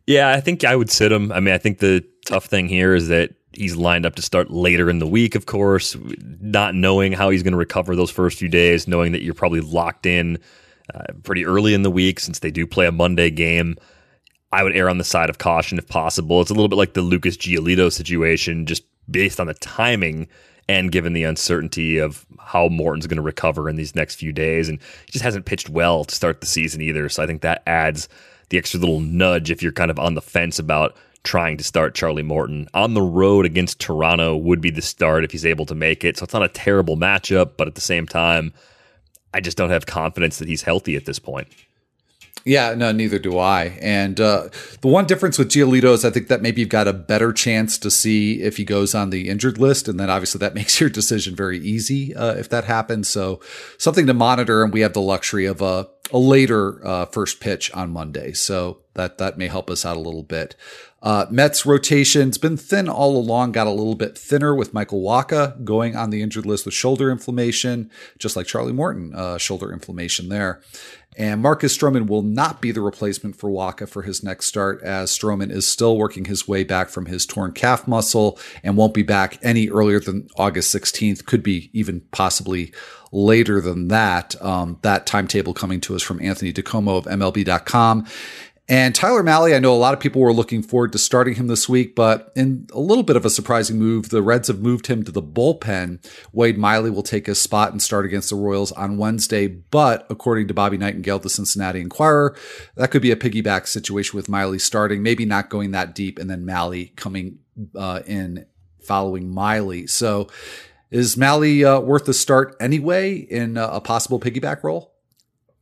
Yeah, 0.06 0.28
I 0.28 0.40
think 0.40 0.62
I 0.62 0.76
would 0.76 0.90
sit 0.90 1.10
him. 1.10 1.32
I 1.32 1.40
mean, 1.40 1.54
I 1.54 1.58
think 1.58 1.78
the 1.78 2.04
tough 2.26 2.44
thing 2.44 2.68
here 2.68 2.94
is 2.94 3.08
that 3.08 3.30
he's 3.52 3.76
lined 3.76 4.04
up 4.04 4.14
to 4.16 4.22
start 4.22 4.50
later 4.50 4.90
in 4.90 4.98
the 4.98 5.06
week, 5.06 5.36
of 5.36 5.46
course, 5.46 5.96
not 6.42 6.74
knowing 6.74 7.12
how 7.12 7.30
he's 7.30 7.42
going 7.42 7.52
to 7.52 7.58
recover 7.58 7.96
those 7.96 8.10
first 8.10 8.38
few 8.38 8.48
days, 8.50 8.86
knowing 8.86 9.12
that 9.12 9.22
you're 9.22 9.32
probably 9.32 9.62
locked 9.62 10.04
in 10.04 10.38
uh, 10.94 11.12
pretty 11.22 11.44
early 11.44 11.74
in 11.74 11.82
the 11.82 11.90
week 11.90 12.20
since 12.20 12.38
they 12.40 12.50
do 12.50 12.66
play 12.66 12.86
a 12.86 12.92
Monday 12.92 13.30
game. 13.30 13.76
I 14.52 14.62
would 14.62 14.76
err 14.76 14.90
on 14.90 14.98
the 14.98 15.04
side 15.04 15.30
of 15.30 15.38
caution 15.38 15.78
if 15.78 15.88
possible. 15.88 16.40
It's 16.40 16.50
a 16.50 16.54
little 16.54 16.68
bit 16.68 16.76
like 16.76 16.92
the 16.92 17.02
Lucas 17.02 17.36
Giolito 17.36 17.90
situation, 17.90 18.66
just 18.66 18.84
based 19.10 19.40
on 19.40 19.46
the 19.46 19.54
timing 19.54 20.28
and 20.68 20.92
given 20.92 21.12
the 21.12 21.24
uncertainty 21.24 21.98
of 21.98 22.26
how 22.38 22.68
Morton's 22.68 23.06
going 23.06 23.16
to 23.16 23.22
recover 23.22 23.68
in 23.68 23.76
these 23.76 23.94
next 23.94 24.16
few 24.16 24.32
days. 24.32 24.68
And 24.68 24.78
he 25.06 25.12
just 25.12 25.24
hasn't 25.24 25.46
pitched 25.46 25.68
well 25.68 26.04
to 26.04 26.14
start 26.14 26.40
the 26.40 26.46
season 26.46 26.80
either. 26.80 27.08
So 27.08 27.22
I 27.22 27.26
think 27.26 27.42
that 27.42 27.62
adds 27.66 28.08
the 28.50 28.58
extra 28.58 28.78
little 28.78 29.00
nudge 29.00 29.50
if 29.50 29.62
you're 29.62 29.72
kind 29.72 29.90
of 29.90 29.98
on 29.98 30.14
the 30.14 30.22
fence 30.22 30.58
about 30.58 30.96
trying 31.24 31.56
to 31.56 31.64
start 31.64 31.94
Charlie 31.94 32.22
Morton. 32.22 32.68
On 32.74 32.94
the 32.94 33.02
road 33.02 33.46
against 33.46 33.80
Toronto 33.80 34.36
would 34.36 34.60
be 34.60 34.70
the 34.70 34.82
start 34.82 35.24
if 35.24 35.32
he's 35.32 35.46
able 35.46 35.66
to 35.66 35.74
make 35.74 36.04
it. 36.04 36.16
So 36.18 36.24
it's 36.24 36.34
not 36.34 36.42
a 36.42 36.48
terrible 36.48 36.96
matchup, 36.96 37.52
but 37.56 37.68
at 37.68 37.74
the 37.74 37.80
same 37.80 38.06
time, 38.06 38.52
I 39.34 39.40
just 39.40 39.56
don't 39.56 39.70
have 39.70 39.86
confidence 39.86 40.38
that 40.38 40.48
he's 40.48 40.62
healthy 40.62 40.96
at 40.96 41.04
this 41.04 41.18
point. 41.18 41.48
Yeah, 42.44 42.74
no, 42.74 42.90
neither 42.90 43.18
do 43.18 43.38
I. 43.38 43.78
And 43.80 44.20
uh, 44.20 44.48
the 44.80 44.88
one 44.88 45.06
difference 45.06 45.38
with 45.38 45.48
Giolito 45.48 45.94
is 45.94 46.04
I 46.04 46.10
think 46.10 46.26
that 46.28 46.42
maybe 46.42 46.60
you've 46.60 46.70
got 46.70 46.88
a 46.88 46.92
better 46.92 47.32
chance 47.32 47.78
to 47.78 47.90
see 47.90 48.42
if 48.42 48.56
he 48.56 48.64
goes 48.64 48.94
on 48.94 49.10
the 49.10 49.28
injured 49.28 49.58
list. 49.58 49.86
And 49.86 49.98
then 50.00 50.10
obviously 50.10 50.40
that 50.40 50.54
makes 50.56 50.80
your 50.80 50.90
decision 50.90 51.36
very 51.36 51.60
easy 51.60 52.14
uh, 52.14 52.34
if 52.34 52.48
that 52.48 52.64
happens. 52.64 53.08
So 53.08 53.40
something 53.78 54.06
to 54.06 54.14
monitor. 54.14 54.64
And 54.64 54.72
we 54.72 54.80
have 54.80 54.92
the 54.92 55.00
luxury 55.00 55.46
of 55.46 55.62
a, 55.62 55.88
a 56.12 56.18
later 56.18 56.86
uh, 56.86 57.06
first 57.06 57.40
pitch 57.40 57.72
on 57.72 57.90
Monday. 57.90 58.32
So 58.32 58.78
that, 58.94 59.18
that 59.18 59.38
may 59.38 59.48
help 59.48 59.70
us 59.70 59.84
out 59.84 59.96
a 59.96 60.00
little 60.00 60.22
bit. 60.22 60.54
Uh, 61.02 61.26
Mets 61.30 61.66
rotation's 61.66 62.38
been 62.38 62.56
thin 62.56 62.88
all 62.88 63.16
along, 63.16 63.50
got 63.50 63.66
a 63.66 63.70
little 63.70 63.96
bit 63.96 64.16
thinner 64.16 64.54
with 64.54 64.72
Michael 64.72 65.02
Wacha 65.02 65.64
going 65.64 65.96
on 65.96 66.10
the 66.10 66.22
injured 66.22 66.46
list 66.46 66.64
with 66.64 66.74
shoulder 66.74 67.10
inflammation, 67.10 67.90
just 68.18 68.36
like 68.36 68.46
Charlie 68.46 68.72
Morton, 68.72 69.12
uh, 69.14 69.36
shoulder 69.36 69.72
inflammation 69.72 70.28
there. 70.28 70.60
And 71.16 71.42
Marcus 71.42 71.76
Stroman 71.76 72.06
will 72.06 72.22
not 72.22 72.62
be 72.62 72.72
the 72.72 72.80
replacement 72.80 73.36
for 73.36 73.50
Wacha 73.50 73.88
for 73.88 74.02
his 74.02 74.22
next 74.22 74.46
start, 74.46 74.82
as 74.82 75.10
Stroman 75.10 75.50
is 75.50 75.66
still 75.66 75.98
working 75.98 76.24
his 76.24 76.48
way 76.48 76.64
back 76.64 76.88
from 76.88 77.06
his 77.06 77.26
torn 77.26 77.52
calf 77.52 77.86
muscle 77.86 78.38
and 78.62 78.76
won't 78.76 78.94
be 78.94 79.02
back 79.02 79.38
any 79.42 79.68
earlier 79.68 80.00
than 80.00 80.28
August 80.36 80.74
16th. 80.74 81.26
Could 81.26 81.42
be 81.42 81.70
even 81.72 82.00
possibly 82.12 82.72
later 83.12 83.60
than 83.60 83.88
that. 83.88 84.40
Um, 84.42 84.78
that 84.82 85.06
timetable 85.06 85.52
coming 85.52 85.80
to 85.82 85.94
us 85.94 86.02
from 86.02 86.20
Anthony 86.22 86.52
DiComo 86.52 86.96
of 86.96 87.04
MLB.com. 87.04 88.06
And 88.68 88.94
Tyler 88.94 89.24
Mahle, 89.24 89.54
I 89.54 89.58
know 89.58 89.74
a 89.74 89.76
lot 89.76 89.92
of 89.92 89.98
people 89.98 90.22
were 90.22 90.32
looking 90.32 90.62
forward 90.62 90.92
to 90.92 90.98
starting 90.98 91.34
him 91.34 91.48
this 91.48 91.68
week, 91.68 91.96
but 91.96 92.32
in 92.36 92.68
a 92.72 92.78
little 92.78 93.02
bit 93.02 93.16
of 93.16 93.24
a 93.24 93.30
surprising 93.30 93.76
move, 93.76 94.10
the 94.10 94.22
Reds 94.22 94.46
have 94.46 94.60
moved 94.60 94.86
him 94.86 95.02
to 95.02 95.10
the 95.10 95.22
bullpen. 95.22 96.04
Wade 96.32 96.56
Miley 96.56 96.88
will 96.88 97.02
take 97.02 97.26
his 97.26 97.40
spot 97.40 97.72
and 97.72 97.82
start 97.82 98.06
against 98.06 98.30
the 98.30 98.36
Royals 98.36 98.70
on 98.72 98.98
Wednesday. 98.98 99.48
But 99.48 100.06
according 100.08 100.46
to 100.48 100.54
Bobby 100.54 100.78
Nightengale, 100.78 101.20
the 101.20 101.28
Cincinnati 101.28 101.80
Enquirer, 101.80 102.36
that 102.76 102.92
could 102.92 103.02
be 103.02 103.10
a 103.10 103.16
piggyback 103.16 103.66
situation 103.66 104.16
with 104.16 104.28
Miley 104.28 104.60
starting, 104.60 105.02
maybe 105.02 105.24
not 105.24 105.50
going 105.50 105.72
that 105.72 105.94
deep, 105.94 106.20
and 106.20 106.30
then 106.30 106.46
Mahle 106.46 106.94
coming 106.94 107.40
uh, 107.76 108.00
in 108.06 108.46
following 108.84 109.28
Miley. 109.28 109.88
So 109.88 110.28
is 110.90 111.16
Mahle 111.16 111.64
uh, 111.64 111.80
worth 111.80 112.04
the 112.04 112.14
start 112.14 112.56
anyway 112.60 113.14
in 113.14 113.56
a 113.56 113.80
possible 113.80 114.20
piggyback 114.20 114.62
role? 114.62 114.91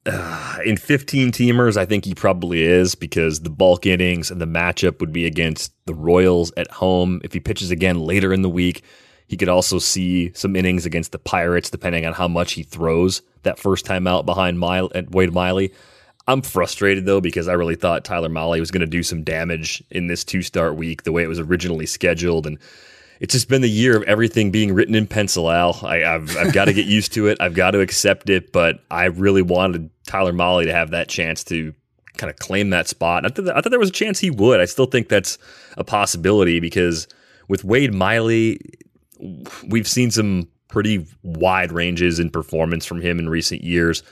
Uh, 0.07 0.59
in 0.65 0.77
15 0.77 1.31
teamers, 1.33 1.77
I 1.77 1.87
think 1.87 2.05
he 2.05 2.15
probably 2.15 2.63
is 2.63 2.95
because 2.95 3.41
the 3.41 3.51
bulk 3.51 3.87
innings 3.87 4.31
and 4.31 4.41
the 4.41 4.47
matchup 4.47 5.01
would 5.01 5.13
be 5.13 5.27
against 5.27 5.73
the 5.87 5.95
Royals 5.95 6.53
at 6.57 6.71
home. 6.71 7.21
If 7.25 7.33
he 7.33 7.41
pitches 7.41 7.71
again 7.71 8.01
later 8.01 8.33
in 8.33 8.43
the 8.43 8.49
week, 8.49 8.83
he 9.27 9.37
could 9.37 9.49
also 9.49 9.79
see 9.79 10.33
some 10.35 10.57
innings 10.57 10.87
against 10.87 11.13
the 11.13 11.19
Pirates, 11.19 11.71
depending 11.71 12.05
on 12.05 12.13
how 12.13 12.27
much 12.27 12.55
he 12.55 12.65
throws 12.65 13.23
that 13.45 13.59
first 13.59 13.87
time 13.87 14.07
out 14.07 14.27
behind 14.27 14.61
Wade 14.61 15.33
Miley. 15.33 15.73
I'm 16.27 16.43
frustrated 16.43 17.07
though 17.07 17.21
because 17.21 17.49
I 17.49 17.55
really 17.55 17.77
thought 17.77 18.05
Tyler 18.05 18.29
Mahle 18.29 18.61
was 18.61 18.71
going 18.71 18.83
to 18.83 18.87
do 18.87 19.03
some 19.03 19.23
damage 19.23 19.83
in 19.91 20.07
this 20.07 20.25
two 20.25 20.43
start 20.43 20.77
week 20.77 21.03
the 21.03 21.13
way 21.13 21.23
it 21.23 21.29
was 21.29 21.41
originally 21.41 21.87
scheduled, 21.87 22.47
and 22.47 22.59
it's 23.21 23.35
just 23.35 23.49
been 23.49 23.61
the 23.61 23.71
year 23.71 23.97
of 23.97 24.03
everything 24.05 24.51
being 24.51 24.73
written 24.73 24.95
in 24.95 25.07
pencil, 25.07 25.51
Al. 25.51 25.79
I, 25.83 25.99
have 25.99 26.35
I've 26.39 26.55
got 26.55 26.65
to 26.65 26.73
get 26.73 26.87
used 26.87 27.13
to 27.13 27.27
it. 27.27 27.37
I've 27.39 27.55
got 27.55 27.73
to 27.73 27.81
accept 27.81 28.31
it. 28.31 28.51
But 28.51 28.81
I 28.91 29.05
really 29.05 29.43
wanted 29.43 29.91
Tyler 30.07 30.33
Mahle 30.33 30.65
to 30.65 30.73
have 30.73 30.91
that 30.91 31.09
chance 31.09 31.45
to 31.45 31.75
kind 32.17 32.31
of 32.31 32.39
claim 32.39 32.71
that 32.71 32.89
spot. 32.89 33.27
I, 33.27 33.29
th- 33.29 33.49
I 33.49 33.61
thought 33.61 33.71
there 33.71 33.79
was 33.79 33.91
a 33.91 33.93
chance 33.93 34.19
he 34.19 34.31
would. 34.31 34.61
I 34.61 34.65
still 34.65 34.87
think 34.87 35.09
that's 35.09 35.37
a 35.77 35.85
possibility 35.85 36.61
because 36.61 37.09
with 37.49 37.63
Wade 37.63 37.93
Miley, 37.93 38.59
we've 39.69 39.89
seen 39.89 40.11
some 40.11 40.49
pretty 40.69 41.07
wide 41.23 41.73
ranges 41.73 42.19
in 42.19 42.31
performance 42.31 42.87
from 42.87 43.03
him 43.03 43.19
in 43.19 43.29
recent 43.29 43.63
years. 43.63 44.03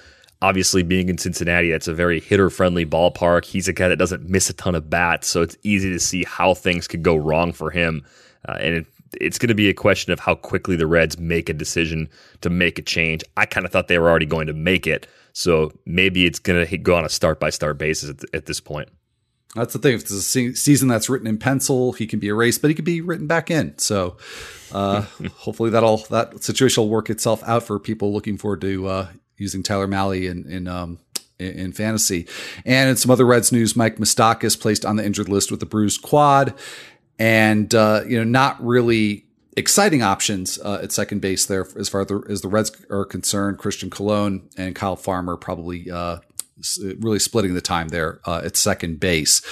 Obviously, 0.43 0.83
being 0.83 1.09
in 1.09 1.19
Cincinnati, 1.19 1.71
that's 1.71 1.89
a 1.89 1.95
very 1.95 2.21
hitter 2.21 2.51
friendly 2.51 2.85
ballpark. 2.85 3.45
He's 3.45 3.69
a 3.69 3.73
guy 3.73 3.89
that 3.89 3.97
doesn't 3.97 4.29
miss 4.29 4.51
a 4.51 4.53
ton 4.53 4.75
of 4.75 4.89
bats, 4.89 5.27
so 5.29 5.43
it's 5.43 5.57
easy 5.63 5.91
to 5.91 5.99
see 5.99 6.25
how 6.25 6.55
things 6.55 6.87
could 6.87 7.03
go 7.03 7.17
wrong 7.17 7.53
for 7.53 7.71
him. 7.71 8.05
Uh, 8.49 8.57
and 8.61 8.75
it, 8.77 8.87
it's 9.21 9.39
going 9.39 9.49
to 9.49 9.55
be 9.55 9.69
a 9.69 9.75
question 9.75 10.13
of 10.13 10.21
how 10.21 10.35
quickly 10.35 10.77
the 10.77 10.87
Reds 10.87 11.19
make 11.19 11.49
a 11.49 11.53
decision 11.53 12.09
to 12.41 12.51
make 12.51 12.79
a 12.79 12.83
change. 12.83 13.23
I 13.37 13.47
kind 13.47 13.67
of 13.67 13.73
thought 13.73 13.89
they 13.89 13.99
were 13.99 14.09
already 14.09 14.27
going 14.27 14.47
to 14.47 14.53
make 14.53 14.87
it, 14.87 15.07
so 15.33 15.73
maybe 15.87 16.27
it's 16.27 16.39
going 16.39 16.67
to 16.67 16.79
go 16.79 16.97
on 16.97 17.05
a 17.05 17.09
start 17.09 17.41
by 17.41 17.51
start 17.51 17.79
basis 17.79 18.11
at, 18.11 18.35
at, 18.35 18.47
this 18.47 18.61
point. 18.61 18.89
That's 19.55 19.73
the 19.73 19.79
thing. 19.79 19.95
If 19.95 20.03
it's 20.03 20.11
a 20.11 20.53
season 20.55 20.89
that's 20.89 21.09
written 21.09 21.27
in 21.27 21.39
pencil, 21.39 21.93
he 21.93 22.07
can 22.07 22.19
be 22.19 22.29
erased, 22.29 22.61
but 22.61 22.69
he 22.69 22.75
can 22.75 22.85
be 22.85 23.01
written 23.01 23.27
back 23.27 23.51
in. 23.51 23.77
So 23.79 24.17
uh, 24.73 25.03
hopefully 25.37 25.71
that'll 25.71 25.99
that 26.11 26.43
situation 26.43 26.83
will 26.83 26.91
work 26.91 27.09
itself 27.11 27.43
out 27.45 27.63
for 27.63 27.79
people 27.79 28.13
looking 28.13 28.37
forward 28.37 28.61
to 28.63 28.87
uh, 28.87 29.09
using 29.37 29.63
Tyler 29.63 29.87
Mahle 29.87 30.29
in 30.29 30.51
in, 30.51 30.69
um, 30.69 30.99
in, 31.39 31.73
fantasy. 31.73 32.27
And 32.65 32.91
in 32.91 32.97
some 32.97 33.11
other 33.11 33.25
Reds 33.25 33.53
news, 33.53 33.77
Mike 33.77 33.97
Moustakas 33.97 34.61
placed 34.61 34.85
on 34.85 34.97
the 34.97 35.05
injured 35.05 35.29
list 35.29 35.51
with 35.51 35.63
a 35.63 35.67
bruised 35.67 36.03
quad, 36.03 36.55
and 37.19 37.75
uh, 37.75 38.03
you 38.07 38.17
know 38.17 38.25
not 38.25 38.63
really 38.65 39.25
exciting 39.57 40.03
options 40.03 40.59
uh, 40.61 40.79
at 40.83 40.93
second 40.93 41.21
base 41.21 41.47
there 41.47 41.67
as 41.79 41.89
far 41.89 42.07
as 42.29 42.41
the 42.43 42.49
Reds 42.49 42.71
are 42.91 43.05
concerned. 43.05 43.59
Christian 43.59 43.91
Colon 43.91 44.49
and 44.57 44.75
Kyle 44.75 44.97
Farmer 44.97 45.37
probably 45.37 45.91
uh, 45.91 46.19
really 47.01 47.19
splitting 47.19 47.55
the 47.55 47.61
time 47.61 47.89
there 47.89 48.21
uh, 48.25 48.43
at 48.45 48.57
second 48.57 49.01
base. 49.01 49.43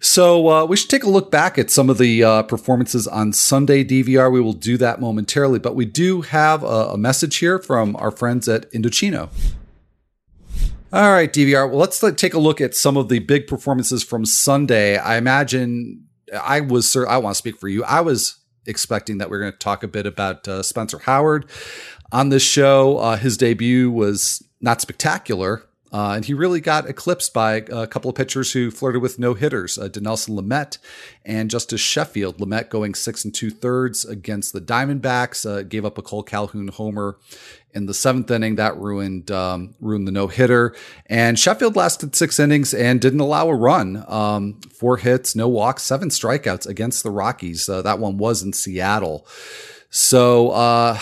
So 0.00 0.48
uh, 0.48 0.64
we 0.64 0.76
should 0.76 0.90
take 0.90 1.04
a 1.04 1.08
look 1.08 1.30
back 1.30 1.58
at 1.58 1.70
some 1.70 1.88
of 1.88 1.98
the 1.98 2.24
uh, 2.24 2.42
performances 2.42 3.06
on 3.06 3.32
Sunday 3.32 3.84
DVR. 3.84 4.32
We 4.32 4.40
will 4.40 4.52
do 4.52 4.76
that 4.78 5.00
momentarily, 5.00 5.60
but 5.60 5.76
we 5.76 5.84
do 5.84 6.22
have 6.22 6.64
a, 6.64 6.90
a 6.90 6.98
message 6.98 7.36
here 7.36 7.60
from 7.60 7.94
our 7.96 8.10
friends 8.10 8.48
at 8.48 8.70
Indochino. 8.72 9.28
All 10.92 11.12
right, 11.12 11.32
DVR. 11.32 11.70
Well, 11.70 11.78
let's 11.78 12.00
take 12.16 12.34
a 12.34 12.40
look 12.40 12.60
at 12.60 12.74
some 12.74 12.96
of 12.96 13.08
the 13.08 13.20
big 13.20 13.46
performances 13.46 14.02
from 14.02 14.26
Sunday. 14.26 14.98
I 14.98 15.16
imagine 15.16 16.04
I 16.32 16.60
was, 16.60 16.88
sir, 16.88 17.06
I 17.06 17.18
want 17.18 17.34
to 17.34 17.38
speak 17.38 17.58
for 17.58 17.68
you. 17.68 17.84
I 17.84 18.00
was 18.00 18.38
expecting 18.66 19.18
that 19.18 19.30
we 19.30 19.36
are 19.36 19.40
going 19.40 19.52
to 19.52 19.58
talk 19.58 19.82
a 19.82 19.88
bit 19.88 20.06
about 20.06 20.46
uh, 20.46 20.62
Spencer 20.62 20.98
Howard 21.00 21.46
on 22.10 22.28
this 22.28 22.42
show. 22.42 22.98
Uh, 22.98 23.16
his 23.16 23.36
debut 23.36 23.90
was 23.90 24.42
not 24.60 24.80
spectacular, 24.80 25.64
uh, 25.92 26.14
and 26.16 26.24
he 26.24 26.32
really 26.32 26.60
got 26.60 26.88
eclipsed 26.88 27.34
by 27.34 27.56
a 27.70 27.86
couple 27.86 28.08
of 28.08 28.16
pitchers 28.16 28.52
who 28.52 28.70
flirted 28.70 29.02
with 29.02 29.18
no 29.18 29.34
hitters, 29.34 29.76
uh, 29.76 29.88
Dinelson 29.88 30.30
Lamet 30.30 30.78
and 31.24 31.50
Justus 31.50 31.80
Sheffield. 31.80 32.38
Lamet 32.38 32.70
going 32.70 32.94
six 32.94 33.24
and 33.24 33.34
two 33.34 33.50
thirds 33.50 34.04
against 34.04 34.52
the 34.52 34.60
Diamondbacks, 34.60 35.48
uh, 35.48 35.62
gave 35.62 35.84
up 35.84 35.98
a 35.98 36.02
Cole 36.02 36.22
Calhoun 36.22 36.68
homer 36.68 37.18
in 37.74 37.84
the 37.86 37.92
seventh 37.92 38.30
inning. 38.30 38.56
That 38.56 38.76
ruined 38.78 39.30
um, 39.30 39.74
ruined 39.80 40.08
the 40.08 40.12
no 40.12 40.28
hitter. 40.28 40.74
And 41.06 41.38
Sheffield 41.38 41.76
lasted 41.76 42.16
six 42.16 42.40
innings 42.40 42.72
and 42.72 43.00
didn't 43.00 43.20
allow 43.20 43.48
a 43.48 43.54
run. 43.54 44.04
Um, 44.08 44.60
four 44.74 44.96
hits, 44.96 45.36
no 45.36 45.46
walks, 45.46 45.82
seven 45.82 46.08
strikeouts 46.08 46.66
against 46.66 47.02
the 47.02 47.10
Rockies. 47.10 47.68
Uh, 47.68 47.82
that 47.82 47.98
one 47.98 48.16
was 48.16 48.42
in 48.42 48.54
Seattle. 48.54 49.26
So 49.90 50.50
uh, 50.52 50.98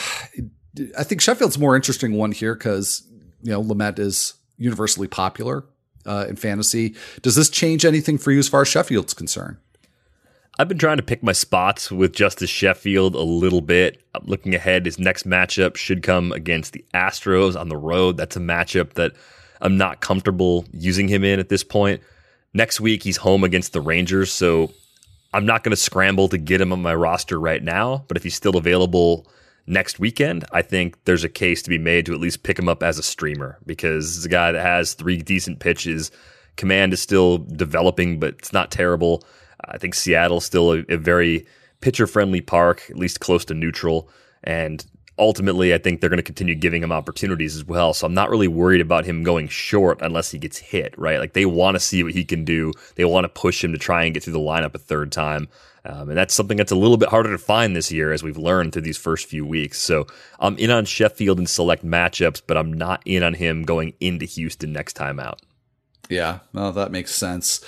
I 0.99 1.04
think 1.04 1.20
Sheffield's 1.20 1.59
more 1.59 1.76
interesting 1.76 2.14
one 2.14 2.32
here 2.32 2.54
because 2.56 3.06
you 3.40 3.52
know 3.52 3.62
Lamet 3.62 4.00
is 4.00 4.35
universally 4.61 5.09
popular 5.09 5.64
uh, 6.07 6.26
in 6.29 6.37
fantasy. 6.37 6.95
Does 7.23 7.35
this 7.35 7.50
change 7.50 7.85
anything 7.85 8.19
for 8.19 8.31
you 8.31 8.38
as 8.38 8.49
far 8.49 8.62
as 8.62 8.69
Sheffield's 8.69 9.14
concerned? 9.14 9.57
I've 10.59 10.69
been 10.69 10.79
trying 10.79 10.99
to 10.99 11.02
pick 11.02 11.23
my 11.23 11.33
spots 11.33 11.90
with 11.90 12.12
Justus 12.12 12.50
Sheffield 12.50 13.14
a 13.14 13.23
little 13.23 13.62
bit. 13.62 14.02
I'm 14.14 14.26
looking 14.26 14.55
ahead, 14.55 14.85
his 14.85 14.99
next 14.99 15.26
matchup 15.26 15.76
should 15.76 16.02
come 16.02 16.33
against 16.33 16.75
the 16.75 16.85
Astros 16.93 17.59
on 17.59 17.71
the 17.71 17.79
road. 17.79 18.19
That's 18.19 18.37
a 18.37 18.40
matchup 18.40 18.93
that 18.95 19.12
I'm 19.62 19.79
not 19.79 20.00
comfortable 20.00 20.67
using 20.73 21.09
him 21.09 21.25
in 21.25 21.40
at 21.40 21.49
this 21.49 21.64
point. 21.64 22.02
Next 22.52 22.81
week, 22.81 23.02
he's 23.02 23.17
home 23.17 23.43
against 23.43 23.73
the 23.73 23.81
Rangers, 23.81 24.33
so 24.33 24.73
I'm 25.33 25.47
not 25.47 25.64
going 25.64 25.71
to 25.71 25.76
scramble 25.76 26.29
to 26.29 26.38
get 26.38 26.61
him 26.61 26.73
on 26.73 26.83
my 26.83 26.95
roster 26.95 27.38
right 27.40 27.62
now. 27.62 28.05
But 28.09 28.17
if 28.17 28.23
he's 28.23 28.35
still 28.35 28.57
available 28.57 29.26
next 29.71 30.00
weekend, 30.00 30.45
I 30.53 30.62
think 30.62 31.03
there's 31.05 31.25
a 31.25 31.29
case 31.29 31.62
to 31.62 31.71
be 31.71 31.79
made 31.79 32.05
to 32.07 32.12
at 32.12 32.21
least 32.21 32.43
pick 32.43 32.59
him 32.59 32.69
up 32.69 32.83
as 32.83 32.99
a 32.99 33.03
streamer 33.03 33.59
because 33.65 34.17
he's 34.17 34.27
a 34.27 34.29
guy 34.29 34.53
that 34.53 34.62
has 34.62 34.95
three 34.95 35.17
decent 35.17 35.61
pitches. 35.61 36.11
Command 36.57 36.93
is 36.93 37.00
still 37.00 37.39
developing, 37.39 38.19
but 38.19 38.35
it's 38.35 38.53
not 38.53 38.71
terrible. 38.71 39.25
I 39.65 39.79
think 39.79 39.95
Seattle's 39.95 40.45
still 40.45 40.73
a, 40.73 40.85
a 40.89 40.97
very 40.97 41.47
pitcher 41.81 42.07
friendly 42.07 42.41
park, 42.41 42.85
at 42.91 42.97
least 42.97 43.21
close 43.21 43.45
to 43.47 43.55
neutral. 43.55 44.11
And 44.43 44.85
ultimately, 45.19 45.73
I 45.73 45.79
think 45.79 46.00
they're 46.00 46.11
going 46.11 46.17
to 46.17 46.23
continue 46.23 46.55
giving 46.55 46.83
him 46.83 46.93
opportunities 46.93 47.55
as 47.55 47.65
well. 47.65 47.95
So 47.95 48.07
I'm 48.07 48.15
not 48.15 48.31
really 48.31 48.49
worried 48.49 48.81
about 48.81 49.05
him 49.05 49.23
going 49.23 49.49
short 49.49 50.00
unless 50.03 50.31
he 50.31 50.39
gets 50.39 50.59
hit, 50.59 50.95
right? 50.99 51.21
Like 51.21 51.35
they 51.35 51.47
want 51.47 51.77
to 51.77 51.81
see 51.81 52.03
what 52.03 52.12
he 52.12 52.25
can 52.25 52.45
do. 52.45 52.73
They 52.97 53.05
want 53.05 53.25
to 53.25 53.29
push 53.29 53.62
him 53.62 53.73
to 53.73 53.79
try 53.79 54.05
and 54.05 54.15
get 54.15 54.25
through 54.25 54.33
the 54.33 54.41
lineup 54.41 54.75
a 54.75 54.79
third 54.79 55.12
time. 55.12 55.49
Um, 55.85 56.11
and 56.11 56.19
that's 56.19 56.35
something 56.35 56.57
that's 56.57 56.73
a 56.73 56.77
little 56.77 56.97
bit 56.97 57.09
harder 57.09 57.31
to 57.31 57.39
find 57.39 57.75
this 57.75 57.91
year, 57.91 58.13
as 58.13 58.23
we've 58.23 58.37
learned 58.37 58.73
through 58.73 58.83
these 58.83 58.99
first 58.99 59.27
few 59.27 59.47
weeks. 59.47 59.81
So 59.81 60.07
I'm 60.39 60.59
in 60.59 60.71
on 60.71 60.85
Sheffield 60.85 61.39
in 61.39 61.47
select 61.47 61.85
matchups, 61.85 62.43
but 62.47 62.57
I'm 62.57 62.73
not 62.73 63.03
in 63.05 63.23
on 63.23 63.35
him 63.35 63.63
going 63.63 63.95
into 64.01 64.27
Houston 64.27 64.73
next 64.73 64.93
time 64.95 65.19
out. 65.19 65.41
Yeah, 66.09 66.41
well, 66.53 66.73
that 66.73 66.91
makes 66.91 67.15
sense. 67.15 67.65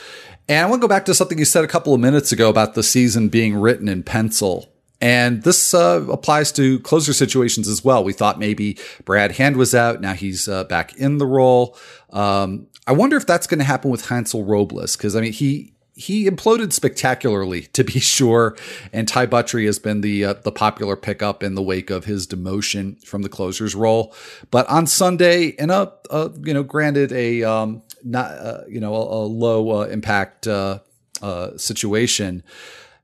And 0.48 0.66
I 0.66 0.68
want 0.68 0.82
to 0.82 0.84
go 0.84 0.88
back 0.88 1.04
to 1.06 1.14
something 1.14 1.38
you 1.38 1.44
said 1.44 1.64
a 1.64 1.68
couple 1.68 1.94
of 1.94 2.00
minutes 2.00 2.32
ago 2.32 2.50
about 2.50 2.74
the 2.74 2.82
season 2.82 3.28
being 3.28 3.54
written 3.54 3.88
in 3.88 4.02
pencil. 4.02 4.68
And 5.00 5.42
this 5.42 5.74
uh, 5.74 6.04
applies 6.10 6.52
to 6.52 6.78
closer 6.80 7.12
situations 7.12 7.66
as 7.66 7.84
well. 7.84 8.04
We 8.04 8.12
thought 8.12 8.38
maybe 8.38 8.78
Brad 9.04 9.32
Hand 9.32 9.56
was 9.56 9.74
out. 9.74 10.00
Now 10.00 10.12
he's 10.12 10.48
uh, 10.48 10.64
back 10.64 10.94
in 10.96 11.18
the 11.18 11.26
role. 11.26 11.76
Um, 12.10 12.68
I 12.86 12.92
wonder 12.92 13.16
if 13.16 13.26
that's 13.26 13.46
going 13.46 13.58
to 13.58 13.64
happen 13.64 13.90
with 13.90 14.06
Hansel 14.06 14.44
Robles 14.44 14.96
because 14.96 15.16
I 15.16 15.20
mean 15.20 15.32
he 15.32 15.72
he 15.94 16.28
imploded 16.28 16.72
spectacularly, 16.72 17.62
to 17.72 17.84
be 17.84 18.00
sure. 18.00 18.56
And 18.92 19.06
Ty 19.06 19.26
Buttrey 19.26 19.66
has 19.66 19.78
been 19.78 20.00
the 20.00 20.24
uh, 20.24 20.34
the 20.34 20.52
popular 20.52 20.96
pickup 20.96 21.42
in 21.42 21.54
the 21.54 21.62
wake 21.62 21.90
of 21.90 22.04
his 22.04 22.26
demotion 22.26 23.02
from 23.04 23.22
the 23.22 23.28
closer's 23.28 23.74
role. 23.74 24.14
But 24.50 24.68
on 24.68 24.86
Sunday, 24.86 25.48
in 25.48 25.70
a, 25.70 25.92
a 26.10 26.30
you 26.42 26.54
know, 26.54 26.62
granted 26.62 27.12
a 27.12 27.42
um, 27.44 27.82
not 28.04 28.30
uh, 28.30 28.60
you 28.68 28.80
know 28.80 28.94
a, 28.94 28.98
a 28.98 29.22
low 29.26 29.82
uh, 29.82 29.86
impact 29.86 30.46
uh, 30.46 30.80
uh, 31.20 31.56
situation, 31.56 32.42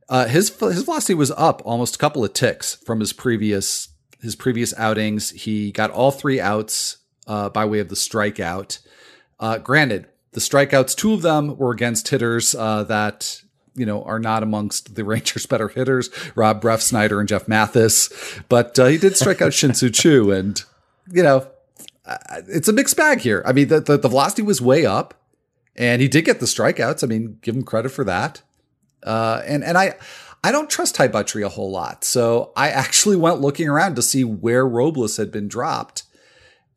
uh, 0.08 0.26
his 0.26 0.48
his 0.58 0.82
velocity 0.82 1.14
was 1.14 1.30
up 1.32 1.62
almost 1.64 1.96
a 1.96 1.98
couple 1.98 2.24
of 2.24 2.32
ticks 2.32 2.76
from 2.76 3.00
his 3.00 3.12
previous 3.12 3.88
his 4.20 4.34
previous 4.34 4.76
outings. 4.78 5.30
He 5.30 5.70
got 5.72 5.90
all 5.90 6.10
three 6.10 6.40
outs 6.40 6.98
by 7.26 7.64
way 7.66 7.78
of 7.78 7.88
the 7.88 7.94
strikeout. 7.94 8.78
granted, 9.62 10.06
the 10.32 10.40
strikeouts, 10.40 10.94
two 10.94 11.14
of 11.14 11.22
them 11.22 11.56
were 11.56 11.72
against 11.72 12.08
hitters 12.08 12.54
uh, 12.54 12.84
that 12.84 13.42
you 13.74 13.86
know 13.86 14.02
are 14.04 14.18
not 14.18 14.42
amongst 14.42 14.94
the 14.94 15.04
Rangers' 15.04 15.46
better 15.46 15.68
hitters, 15.68 16.10
Rob 16.34 16.62
Refsnyder 16.62 17.18
and 17.20 17.28
Jeff 17.28 17.48
Mathis. 17.48 18.10
But 18.48 18.78
uh, 18.78 18.86
he 18.86 18.98
did 18.98 19.16
strike 19.16 19.40
out 19.40 19.54
Shin-Soo 19.54 20.30
and 20.32 20.62
you 21.10 21.22
know 21.22 21.48
it's 22.48 22.68
a 22.68 22.72
mixed 22.72 22.96
bag 22.96 23.20
here. 23.20 23.42
I 23.46 23.52
mean, 23.52 23.68
the, 23.68 23.80
the, 23.80 23.98
the 23.98 24.08
velocity 24.08 24.42
was 24.42 24.62
way 24.62 24.86
up, 24.86 25.14
and 25.76 26.00
he 26.00 26.08
did 26.08 26.24
get 26.24 26.40
the 26.40 26.46
strikeouts. 26.46 27.04
I 27.04 27.06
mean, 27.06 27.38
give 27.42 27.54
him 27.54 27.62
credit 27.62 27.90
for 27.90 28.04
that. 28.04 28.42
Uh, 29.02 29.42
and 29.46 29.64
and 29.64 29.78
I. 29.78 29.94
I 30.44 30.52
don't 30.52 30.70
trust 30.70 30.94
Ty 30.94 31.08
Buttrey 31.08 31.44
a 31.44 31.48
whole 31.48 31.72
lot. 31.72 32.04
So 32.04 32.52
I 32.56 32.68
actually 32.70 33.16
went 33.16 33.40
looking 33.40 33.68
around 33.68 33.96
to 33.96 34.02
see 34.02 34.22
where 34.22 34.64
Robles 34.64 35.16
had 35.16 35.32
been 35.32 35.48
dropped 35.48 36.04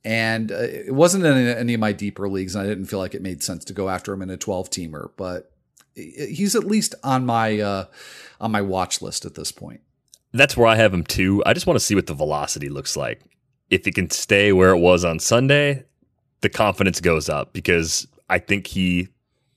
and 0.03 0.51
uh, 0.51 0.55
it 0.55 0.93
wasn't 0.93 1.25
in 1.25 1.47
any 1.47 1.73
of 1.73 1.79
my 1.79 1.91
deeper 1.91 2.27
leagues. 2.27 2.55
And 2.55 2.63
I 2.63 2.67
didn't 2.67 2.85
feel 2.85 2.99
like 2.99 3.13
it 3.13 3.21
made 3.21 3.43
sense 3.43 3.63
to 3.65 3.73
go 3.73 3.89
after 3.89 4.13
him 4.13 4.21
in 4.21 4.29
a 4.29 4.37
12 4.37 4.69
teamer, 4.69 5.11
but 5.15 5.51
he's 5.95 6.55
at 6.55 6.63
least 6.63 6.95
on 7.03 7.25
my 7.25 7.59
uh, 7.59 7.85
on 8.39 8.51
my 8.51 8.61
watch 8.61 9.01
list 9.01 9.25
at 9.25 9.35
this 9.35 9.51
point. 9.51 9.81
That's 10.33 10.55
where 10.55 10.67
I 10.67 10.75
have 10.75 10.93
him 10.93 11.03
too. 11.03 11.43
I 11.45 11.53
just 11.53 11.67
want 11.67 11.75
to 11.77 11.85
see 11.85 11.95
what 11.95 12.07
the 12.07 12.13
velocity 12.13 12.69
looks 12.69 12.95
like. 12.95 13.21
If 13.69 13.85
it 13.87 13.95
can 13.95 14.09
stay 14.09 14.51
where 14.51 14.71
it 14.71 14.79
was 14.79 15.05
on 15.05 15.19
Sunday, 15.19 15.83
the 16.41 16.49
confidence 16.49 16.99
goes 16.99 17.29
up 17.29 17.53
because 17.53 18.07
I 18.29 18.39
think 18.39 18.67
he 18.67 19.09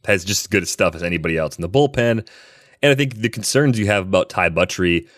has 0.04 0.24
just 0.24 0.44
as 0.44 0.46
good 0.48 0.68
stuff 0.68 0.94
as 0.94 1.02
anybody 1.02 1.36
else 1.36 1.56
in 1.56 1.62
the 1.62 1.68
bullpen. 1.68 2.26
And 2.82 2.92
I 2.92 2.94
think 2.94 3.16
the 3.16 3.28
concerns 3.28 3.78
you 3.78 3.86
have 3.86 4.06
about 4.06 4.28
Ty 4.28 4.50
Buttrey 4.50 5.08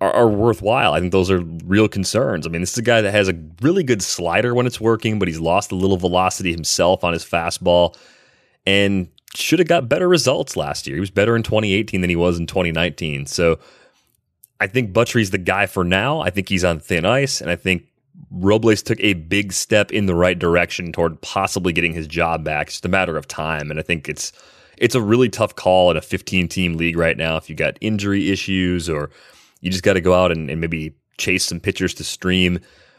are, 0.00 0.12
are, 0.12 0.28
worthwhile. 0.28 0.94
I 0.94 1.00
think 1.00 1.12
those 1.12 1.30
are 1.30 1.40
real 1.64 1.88
concerns. 1.88 2.46
I 2.46 2.50
mean, 2.50 2.62
this 2.62 2.72
is 2.72 2.78
a 2.78 2.82
guy 2.82 3.00
that 3.00 3.12
has 3.12 3.28
a 3.28 3.38
really 3.60 3.82
good 3.82 4.02
slider 4.02 4.54
when 4.54 4.66
it's 4.66 4.80
working, 4.80 5.18
but 5.18 5.28
he's 5.28 5.40
lost 5.40 5.72
a 5.72 5.76
little 5.76 5.96
velocity 5.96 6.52
himself 6.52 7.04
on 7.04 7.12
his 7.12 7.24
fastball 7.24 7.96
and 8.66 9.08
should 9.34 9.58
have 9.58 9.68
got 9.68 9.88
better 9.88 10.08
results 10.08 10.56
last 10.56 10.86
year. 10.86 10.96
He 10.96 11.00
was 11.00 11.10
better 11.10 11.36
in 11.36 11.42
2018 11.42 12.00
than 12.00 12.10
he 12.10 12.16
was 12.16 12.38
in 12.38 12.46
2019. 12.46 13.26
So 13.26 13.58
I 14.60 14.66
think 14.66 14.92
Buttrey's 14.92 15.30
the 15.30 15.38
guy 15.38 15.66
for 15.66 15.84
now. 15.84 16.20
I 16.20 16.30
think 16.30 16.48
he's 16.48 16.64
on 16.64 16.80
thin 16.80 17.04
ice, 17.04 17.40
and 17.40 17.50
I 17.50 17.56
think 17.56 17.84
Robles 18.30 18.82
took 18.82 19.00
a 19.00 19.14
big 19.14 19.52
step 19.52 19.90
in 19.92 20.06
the 20.06 20.14
right 20.14 20.38
direction 20.38 20.92
toward 20.92 21.20
possibly 21.22 21.72
getting 21.72 21.94
his 21.94 22.06
job 22.06 22.44
back. 22.44 22.66
It's 22.66 22.76
just 22.76 22.84
a 22.84 22.88
matter 22.88 23.16
of 23.16 23.26
time, 23.26 23.70
and 23.70 23.78
I 23.78 23.82
think 23.82 24.08
it's 24.08 24.32
it's 24.76 24.94
a 24.94 25.00
really 25.00 25.28
tough 25.28 25.56
call 25.56 25.90
in 25.90 25.96
a 25.96 26.00
15 26.00 26.48
team 26.48 26.74
league 26.74 26.96
right 26.96 27.16
now. 27.16 27.36
If 27.36 27.48
you 27.48 27.56
got 27.56 27.78
injury 27.80 28.30
issues 28.30 28.88
or 28.88 29.10
you 29.60 29.70
just 29.70 29.82
got 29.82 29.94
to 29.94 30.00
go 30.00 30.14
out 30.14 30.32
and, 30.32 30.50
and 30.50 30.60
maybe 30.60 30.94
chase 31.18 31.44
some 31.44 31.60
pitchers 31.60 31.94
to 31.94 32.04
stream, 32.04 32.58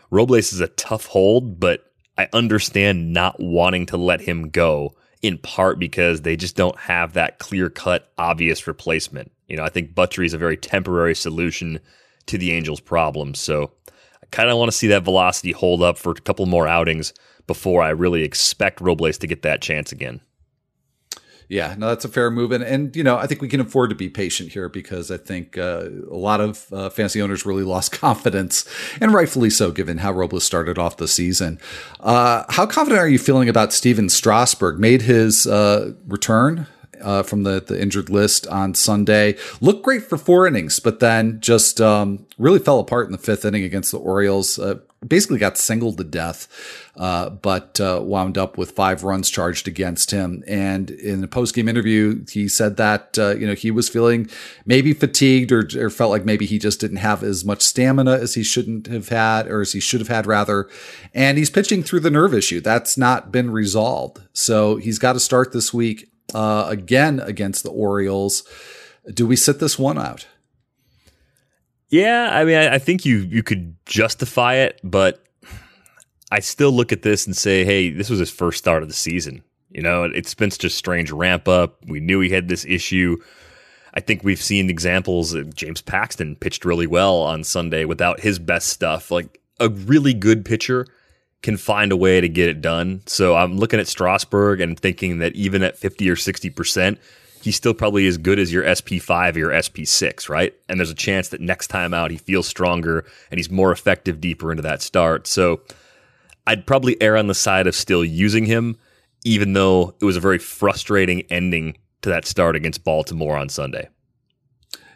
Robles 0.10 0.54
is 0.54 0.60
a 0.60 0.68
tough 0.68 1.06
hold, 1.06 1.60
but 1.60 1.92
I 2.18 2.28
understand 2.34 3.14
not 3.14 3.40
wanting 3.40 3.86
to 3.88 3.98
let 3.98 4.22
him 4.22 4.50
go 4.50 4.94
in 5.22 5.38
part 5.38 5.80
because 5.80 6.22
they 6.22 6.36
just 6.36 6.56
don't 6.56 6.78
have 6.78 7.14
that 7.14 7.40
clear 7.40 7.70
cut, 7.70 8.12
obvious 8.18 8.68
replacement. 8.68 9.32
You 9.48 9.58
know, 9.58 9.64
I 9.64 9.70
think 9.70 9.94
Buttrey 9.94 10.26
is 10.26 10.34
a 10.34 10.38
very 10.38 10.58
temporary 10.58 11.16
solution 11.16 11.80
to 12.28 12.38
the 12.38 12.52
Angels' 12.52 12.80
problems. 12.80 13.40
So 13.40 13.72
I 13.92 14.26
kind 14.32 14.50
of 14.50 14.58
want 14.58 14.72
to 14.72 14.78
see 14.78 14.88
that 14.88 15.04
velocity 15.04 15.52
hold 15.52 15.82
up 15.82 15.98
for 15.98 16.12
a 16.12 16.16
couple 16.16 16.46
more 16.46 16.68
outings 16.68 17.14
before 17.48 17.82
I 17.82 17.90
really 17.90 18.24
expect 18.24 18.82
Robles 18.82 19.18
to 19.20 19.28
get 19.28 19.42
that 19.44 19.62
chance 19.62 19.92
again. 19.92 20.22
Yeah, 21.52 21.76
no, 21.78 21.90
that's 21.90 22.06
a 22.06 22.08
fair 22.10 22.32
move, 22.32 22.54
and 22.54 22.64
and 22.64 22.96
you 22.96 23.04
know 23.04 23.18
I 23.18 23.28
think 23.28 23.42
we 23.42 23.50
can 23.50 23.60
afford 23.60 23.90
to 23.90 23.96
be 23.96 24.08
patient 24.08 24.54
here 24.54 24.70
because 24.70 25.12
I 25.12 25.18
think 25.18 25.58
uh, 25.58 25.90
a 26.10 26.16
lot 26.16 26.40
of 26.40 26.66
uh, 26.72 26.90
fantasy 26.90 27.22
owners 27.22 27.46
really 27.46 27.64
lost 27.64 27.92
confidence, 28.06 28.64
and 29.02 29.14
rightfully 29.14 29.50
so, 29.50 29.70
given 29.70 29.98
how 29.98 30.14
Robles 30.14 30.46
started 30.46 30.78
off 30.78 30.96
the 30.96 31.10
season. 31.10 31.60
Uh, 32.00 32.46
how 32.48 32.66
confident 32.66 33.02
are 33.02 33.10
you 33.10 33.20
feeling 33.20 33.50
about 33.50 33.74
Stephen 33.74 34.08
Strasburg? 34.08 34.80
Made 34.80 35.02
his 35.02 35.46
uh, 35.46 35.92
return 36.08 36.68
uh, 37.02 37.22
from 37.24 37.44
the, 37.44 37.60
the 37.60 37.82
injured 37.82 38.10
list 38.10 38.48
on 38.48 38.74
Sunday. 38.74 39.36
Looked 39.60 39.84
great 39.84 40.04
for 40.04 40.18
four 40.18 40.48
innings, 40.48 40.80
but 40.80 41.02
then 41.02 41.42
just 41.42 41.82
um, 41.82 42.26
really 42.38 42.60
fell 42.60 42.80
apart 42.80 43.08
in 43.08 43.12
the 43.12 43.18
fifth 43.18 43.44
inning 43.44 43.66
against 43.66 43.92
the 43.92 44.00
Orioles. 44.00 44.58
Basically 45.08 45.40
got 45.40 45.58
singled 45.58 45.98
to 45.98 46.04
death, 46.04 46.48
uh, 46.96 47.32
but 47.32 47.80
uh, 47.80 48.02
wound 48.04 48.38
up 48.38 48.56
with 48.56 48.72
five 48.72 49.04
runs 49.04 49.32
charged 49.32 49.68
against 49.68 50.12
him. 50.12 50.44
And 50.46 50.92
in 50.92 51.24
a 51.24 51.28
post 51.28 51.56
game 51.56 51.68
interview, 51.68 52.24
he 52.30 52.48
said 52.48 52.78
that 52.78 53.18
uh, 53.18 53.36
you 53.36 53.48
know 53.48 53.56
he 53.56 53.72
was 53.72 53.90
feeling 53.90 54.30
maybe 54.64 54.94
fatigued 54.94 55.52
or, 55.52 55.68
or, 55.76 55.90
felt 55.90 56.12
like 56.12 56.24
maybe 56.24 56.46
he 56.46 56.60
just 56.60 56.80
didn't 56.80 56.98
have 56.98 57.24
as 57.24 57.44
much 57.44 57.64
stamina 57.64 58.12
as 58.14 58.36
he 58.36 58.44
shouldn't 58.44 58.86
have 58.86 59.10
had, 59.10 59.48
or 59.48 59.62
as 59.62 59.72
he 59.72 59.80
should 59.80 60.02
have 60.02 60.08
had 60.08 60.28
rather. 60.28 60.70
And 61.16 61.40
he's 61.40 61.50
pitching 61.50 61.82
through 61.82 62.02
the 62.02 62.12
nerve 62.12 62.36
issue 62.36 62.62
that's 62.62 62.96
not 62.96 63.32
been 63.32 63.50
resolved. 63.50 64.22
So 64.34 64.76
he's 64.76 65.00
got 65.00 65.14
to 65.14 65.20
start 65.20 65.52
this 65.52 65.74
week 65.74 66.12
uh, 66.36 66.68
again 66.70 67.20
against 67.20 67.64
the 67.64 67.72
Orioles. 67.72 68.44
Do 69.12 69.26
we 69.26 69.36
sit 69.36 69.60
this 69.60 69.80
one 69.80 69.98
out? 69.98 70.28
Yeah, 71.92 72.30
I 72.32 72.46
mean, 72.46 72.56
I, 72.56 72.76
I 72.76 72.80
think 72.80 73.06
you 73.06 73.18
you 73.18 73.44
could 73.44 73.76
justify 73.86 74.56
it, 74.56 74.80
but 74.84 75.24
I 76.32 76.40
still 76.40 76.72
look 76.72 76.92
at 76.94 77.02
this 77.02 77.28
and 77.28 77.36
say, 77.36 77.66
hey, 77.66 77.92
this 77.92 78.10
was 78.10 78.20
his 78.20 78.32
first 78.32 78.58
start 78.58 78.82
of 78.82 78.88
the 78.90 78.96
season. 78.96 79.44
You 79.70 79.82
know, 79.82 80.06
it's 80.06 80.34
been 80.34 80.52
such 80.52 80.64
a 80.64 80.70
strange 80.70 81.12
ramp 81.12 81.48
up. 81.48 81.78
We 81.86 82.00
knew 82.00 82.22
he 82.22 82.30
had 82.30 82.48
this 82.48 82.66
issue. 82.66 83.18
I 83.94 84.00
think 84.00 84.24
we've 84.24 84.42
seen 84.42 84.70
examples. 84.70 85.36
James 85.54 85.82
Paxton 85.82 86.38
pitched 86.38 86.64
really 86.64 86.88
well 86.88 87.18
on 87.18 87.44
Sunday 87.44 87.84
without 87.84 88.22
his 88.22 88.40
best 88.40 88.70
stuff. 88.70 89.12
Like 89.12 89.42
a 89.60 89.68
really 89.68 90.14
good 90.14 90.46
pitcher 90.46 90.88
can 91.42 91.58
find 91.58 91.92
a 91.92 91.98
way 91.98 92.22
to 92.22 92.30
get 92.30 92.48
it 92.48 92.62
done. 92.62 93.02
So 93.06 93.36
I'm 93.36 93.58
looking 93.58 93.80
at 93.80 93.88
Strasburg 93.88 94.62
and 94.62 94.80
thinking 94.80 95.20
that 95.20 95.36
even 95.36 95.62
at 95.64 95.78
50 95.78 96.10
or 96.10 96.16
60%, 96.16 96.98
he's 97.42 97.56
still 97.56 97.74
probably 97.74 98.08
as 98.08 98.18
good 98.18 98.40
as 98.40 98.54
your 98.54 98.64
SP5 98.64 99.36
or 99.36 99.40
your 99.40 99.52
SP6, 99.52 100.30
right? 100.30 100.54
And 100.70 100.80
there's 100.80 100.92
a 100.92 100.96
chance 100.96 101.30
that 101.30 101.42
next 101.42 101.68
time 101.68 101.94
out 101.94 102.12
he 102.12 102.18
feels 102.18 102.48
stronger 102.48 103.06
and 103.30 103.40
he's 103.40 103.50
more 103.50 103.72
effective 103.72 104.22
deeper 104.22 104.52
into 104.52 104.64
that 104.64 104.82
start. 104.82 105.28
So 105.28 105.62
I'd 106.48 106.66
probably 106.66 107.02
err 107.02 107.18
on 107.18 107.28
the 107.28 107.36
side 107.36 107.68
of 107.68 107.76
still 107.76 108.04
using 108.04 108.46
him, 108.46 108.78
even 109.24 109.54
though 109.54 109.96
it 110.00 110.06
was 110.06 110.18
a 110.18 110.22
very 110.22 110.40
frustrating 110.40 111.22
ending 111.30 111.78
to 112.02 112.10
that 112.10 112.26
start 112.26 112.56
against 112.56 112.84
Baltimore 112.84 113.38
on 113.38 113.50
Sunday. 113.50 113.90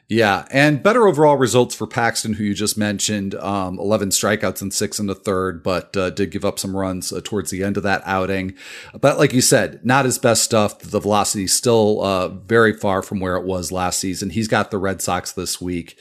Yeah, 0.07 0.45
and 0.51 0.83
better 0.83 1.07
overall 1.07 1.35
results 1.35 1.73
for 1.73 1.87
Paxton, 1.87 2.33
who 2.33 2.43
you 2.43 2.53
just 2.53 2.77
mentioned. 2.77 3.33
Um, 3.35 3.79
11 3.79 4.09
strikeouts 4.09 4.61
and 4.61 4.71
six 4.71 4.99
in 4.99 5.07
the 5.07 5.15
third, 5.15 5.63
but 5.63 5.97
uh, 5.97 6.11
did 6.11 6.29
give 6.29 6.45
up 6.45 6.59
some 6.59 6.77
runs 6.77 7.11
uh, 7.11 7.21
towards 7.23 7.49
the 7.49 7.63
end 7.63 7.75
of 7.75 7.81
that 7.83 8.03
outing. 8.05 8.53
But 8.93 9.17
like 9.17 9.33
you 9.33 9.41
said, 9.41 9.83
not 9.83 10.05
his 10.05 10.19
best 10.19 10.43
stuff. 10.43 10.77
The 10.77 10.99
velocity 10.99 11.47
still 11.47 12.03
uh, 12.03 12.27
very 12.27 12.73
far 12.73 13.01
from 13.01 13.19
where 13.19 13.35
it 13.35 13.45
was 13.45 13.71
last 13.71 13.99
season. 13.99 14.29
He's 14.29 14.47
got 14.47 14.69
the 14.69 14.77
Red 14.77 15.01
Sox 15.01 15.31
this 15.31 15.59
week. 15.59 15.97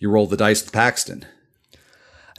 You 0.00 0.10
roll 0.10 0.26
the 0.26 0.36
dice 0.36 0.64
with 0.64 0.72
Paxton 0.72 1.24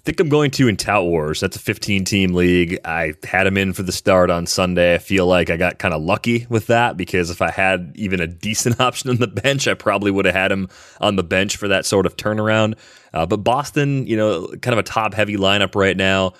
think 0.06 0.20
I'm 0.20 0.30
going 0.30 0.52
to 0.52 0.68
in 0.68 0.78
Tout 0.78 1.04
Wars. 1.04 1.40
That's 1.40 1.56
a 1.56 1.60
15 1.60 2.06
team 2.06 2.34
league. 2.36 2.78
I 2.86 3.16
had 3.24 3.48
him 3.48 3.58
in 3.58 3.74
for 3.74 3.82
the 3.82 3.92
start 3.92 4.30
on 4.30 4.46
Sunday. 4.46 4.94
I 4.94 5.00
feel 5.00 5.26
like 5.26 5.50
I 5.50 5.58
got 5.58 5.80
kind 5.80 5.96
of 5.96 6.02
lucky 6.04 6.46
with 6.48 6.68
that 6.68 6.96
because 6.96 7.32
if 7.32 7.42
I 7.42 7.50
had 7.50 7.92
even 7.96 8.20
a 8.20 8.28
decent 8.28 8.80
option 8.80 9.10
on 9.10 9.18
the 9.18 9.28
bench, 9.28 9.68
I 9.68 9.74
probably 9.74 10.12
would 10.12 10.26
have 10.26 10.36
had 10.36 10.52
him 10.52 10.70
on 11.02 11.16
the 11.16 11.24
bench 11.24 11.58
for 11.58 11.68
that 11.70 11.88
sort 11.88 12.06
of 12.06 12.16
turnaround. 12.18 12.76
Uh, 13.14 13.26
but 13.26 13.38
Boston, 13.38 14.06
you 14.06 14.16
know, 14.16 14.48
kind 14.62 14.74
of 14.74 14.78
a 14.78 14.84
top 14.84 15.16
heavy 15.16 15.38
lineup 15.38 15.74
right 15.74 15.98
now. 15.98 16.34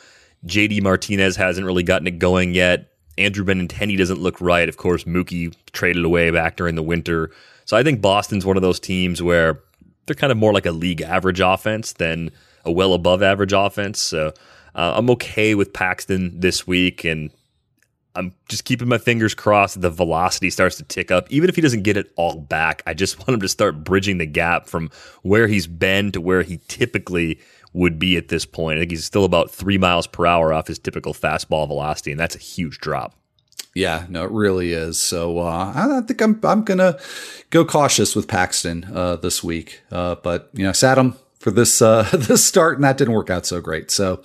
JD 0.46 0.84
Martinez 0.84 1.36
hasn't 1.36 1.66
really 1.66 1.84
gotten 1.84 2.06
it 2.06 2.20
going 2.20 2.54
yet. 2.54 2.92
Andrew 3.18 3.44
Benintendi 3.44 3.98
doesn't 3.98 4.22
look 4.22 4.40
right. 4.40 4.70
Of 4.70 4.78
course, 4.78 5.06
Mookie 5.06 5.56
traded 5.72 6.06
away 6.06 6.30
back 6.30 6.56
during 6.56 6.76
the 6.76 6.84
winter. 6.84 7.32
So 7.64 7.76
I 7.76 7.82
think 7.82 8.00
Boston's 8.00 8.46
one 8.46 8.58
of 8.58 8.62
those 8.62 8.80
teams 8.80 9.24
where 9.24 9.60
they're 10.06 10.16
kind 10.16 10.32
of 10.32 10.38
more 10.38 10.54
like 10.54 10.68
a 10.68 10.72
league 10.72 11.02
average 11.02 11.40
offense 11.40 11.94
than 11.94 12.30
a 12.66 12.72
well 12.72 12.94
above 12.94 13.22
average 13.22 13.54
offense. 13.54 14.00
So 14.00 14.34
uh, 14.74 14.94
I'm 14.96 15.10
okay 15.12 15.56
with 15.56 15.74
Paxton 15.74 16.40
this 16.40 16.68
week, 16.68 17.04
and 17.06 17.32
I'm 18.16 18.34
just 18.50 18.66
keeping 18.66 18.88
my 18.88 18.98
fingers 18.98 19.34
crossed 19.34 19.76
that 19.76 19.82
the 19.82 19.90
velocity 19.90 20.50
starts 20.50 20.78
to 20.78 20.84
tick 20.84 21.12
up. 21.12 21.28
Even 21.30 21.50
if 21.50 21.56
he 21.56 21.62
doesn't 21.62 21.84
get 21.84 21.98
it 21.98 22.12
all 22.16 22.40
back, 22.40 22.82
I 22.86 22.94
just 22.94 23.20
want 23.20 23.30
him 23.30 23.40
to 23.42 23.50
start 23.50 23.84
bridging 23.84 24.18
the 24.18 24.26
gap 24.26 24.68
from 24.68 24.90
where 25.22 25.48
he's 25.48 25.68
been 25.68 26.12
to 26.14 26.22
where 26.22 26.42
he 26.42 26.60
typically 26.68 27.40
would 27.74 28.00
be 28.00 28.16
at 28.16 28.30
this 28.30 28.46
point. 28.46 28.78
I 28.78 28.82
think 28.82 28.92
he's 28.92 29.06
still 29.06 29.26
about 29.26 29.52
three 29.52 29.78
miles 29.78 30.08
per 30.08 30.26
hour 30.26 30.54
off 30.54 30.68
his 30.68 30.80
typical 30.80 31.14
fastball 31.14 31.68
velocity, 31.68 32.12
and 32.12 32.20
that's 32.20 32.36
a 32.36 32.40
huge 32.40 32.80
drop. 32.80 33.14
Yeah, 33.74 34.06
no, 34.08 34.24
it 34.24 34.32
really 34.32 34.72
is. 34.72 35.02
So 35.02 35.40
uh, 35.40 35.74
I 35.76 36.02
think 36.08 36.22
I'm 36.22 36.40
I'm 36.44 36.64
gonna 36.64 36.98
go 37.50 37.66
cautious 37.66 38.16
with 38.16 38.26
Paxton 38.26 38.86
uh, 38.94 39.18
this 39.18 39.44
week. 39.44 39.82
Uh, 39.92 40.16
but 40.16 40.50
you 40.54 40.64
know, 40.64 40.72
sat 40.72 40.98
him 40.98 41.16
for 41.46 41.52
this 41.52 41.80
uh, 41.80 42.10
this 42.14 42.44
start, 42.44 42.74
and 42.76 42.84
that 42.84 42.98
didn't 42.98 43.14
work 43.14 43.30
out 43.30 43.46
so 43.46 43.62
great. 43.62 43.92
So, 43.92 44.24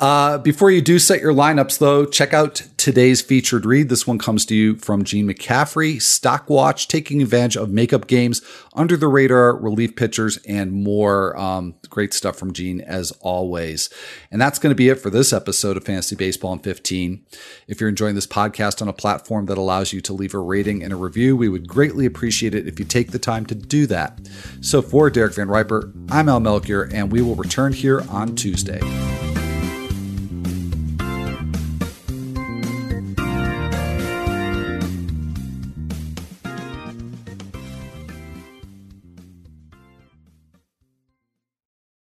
uh, 0.00 0.38
before 0.38 0.70
you 0.72 0.82
do 0.82 0.98
set 0.98 1.20
your 1.20 1.32
lineups, 1.32 1.78
though, 1.78 2.04
check 2.04 2.34
out 2.34 2.62
today's 2.76 3.22
featured 3.22 3.64
read. 3.64 3.88
This 3.88 4.06
one 4.06 4.18
comes 4.18 4.44
to 4.46 4.54
you 4.54 4.76
from 4.76 5.04
Gene 5.04 5.28
McCaffrey, 5.28 6.02
Stock 6.02 6.50
Watch, 6.50 6.88
taking 6.88 7.22
advantage 7.22 7.56
of 7.56 7.70
makeup 7.70 8.08
games, 8.08 8.42
under 8.74 8.96
the 8.96 9.06
radar 9.06 9.56
relief 9.56 9.94
pitchers, 9.94 10.38
and 10.48 10.72
more. 10.72 11.38
Um, 11.38 11.76
great 11.88 12.12
stuff 12.12 12.36
from 12.36 12.52
Gene 12.52 12.80
as 12.80 13.12
always. 13.20 13.88
And 14.32 14.40
that's 14.40 14.58
going 14.58 14.72
to 14.72 14.76
be 14.76 14.88
it 14.88 14.96
for 14.96 15.10
this 15.10 15.32
episode 15.32 15.76
of 15.76 15.84
Fantasy 15.84 16.16
Baseball 16.16 16.52
in 16.54 16.58
15. 16.58 17.24
If 17.68 17.80
you're 17.80 17.88
enjoying 17.88 18.16
this 18.16 18.26
podcast 18.26 18.82
on 18.82 18.88
a 18.88 18.92
platform 18.92 19.46
that 19.46 19.58
allows 19.58 19.92
you 19.92 20.00
to 20.02 20.12
leave 20.12 20.34
a 20.34 20.38
rating 20.38 20.82
and 20.82 20.92
a 20.92 20.96
review, 20.96 21.36
we 21.36 21.48
would 21.48 21.68
greatly 21.68 22.04
appreciate 22.04 22.54
it 22.54 22.66
if 22.66 22.80
you 22.80 22.84
take 22.84 23.12
the 23.12 23.18
time 23.20 23.46
to 23.46 23.54
do 23.54 23.86
that. 23.86 24.18
So 24.60 24.82
for 24.82 25.08
Derek 25.08 25.34
Van 25.34 25.48
Riper, 25.48 25.92
I'm 26.10 26.28
Al 26.28 26.40
Melchior, 26.40 26.82
and 26.92 27.12
we 27.12 27.22
will 27.22 27.36
return 27.36 27.72
here 27.72 28.04
on 28.10 28.34
Tuesday. 28.34 28.80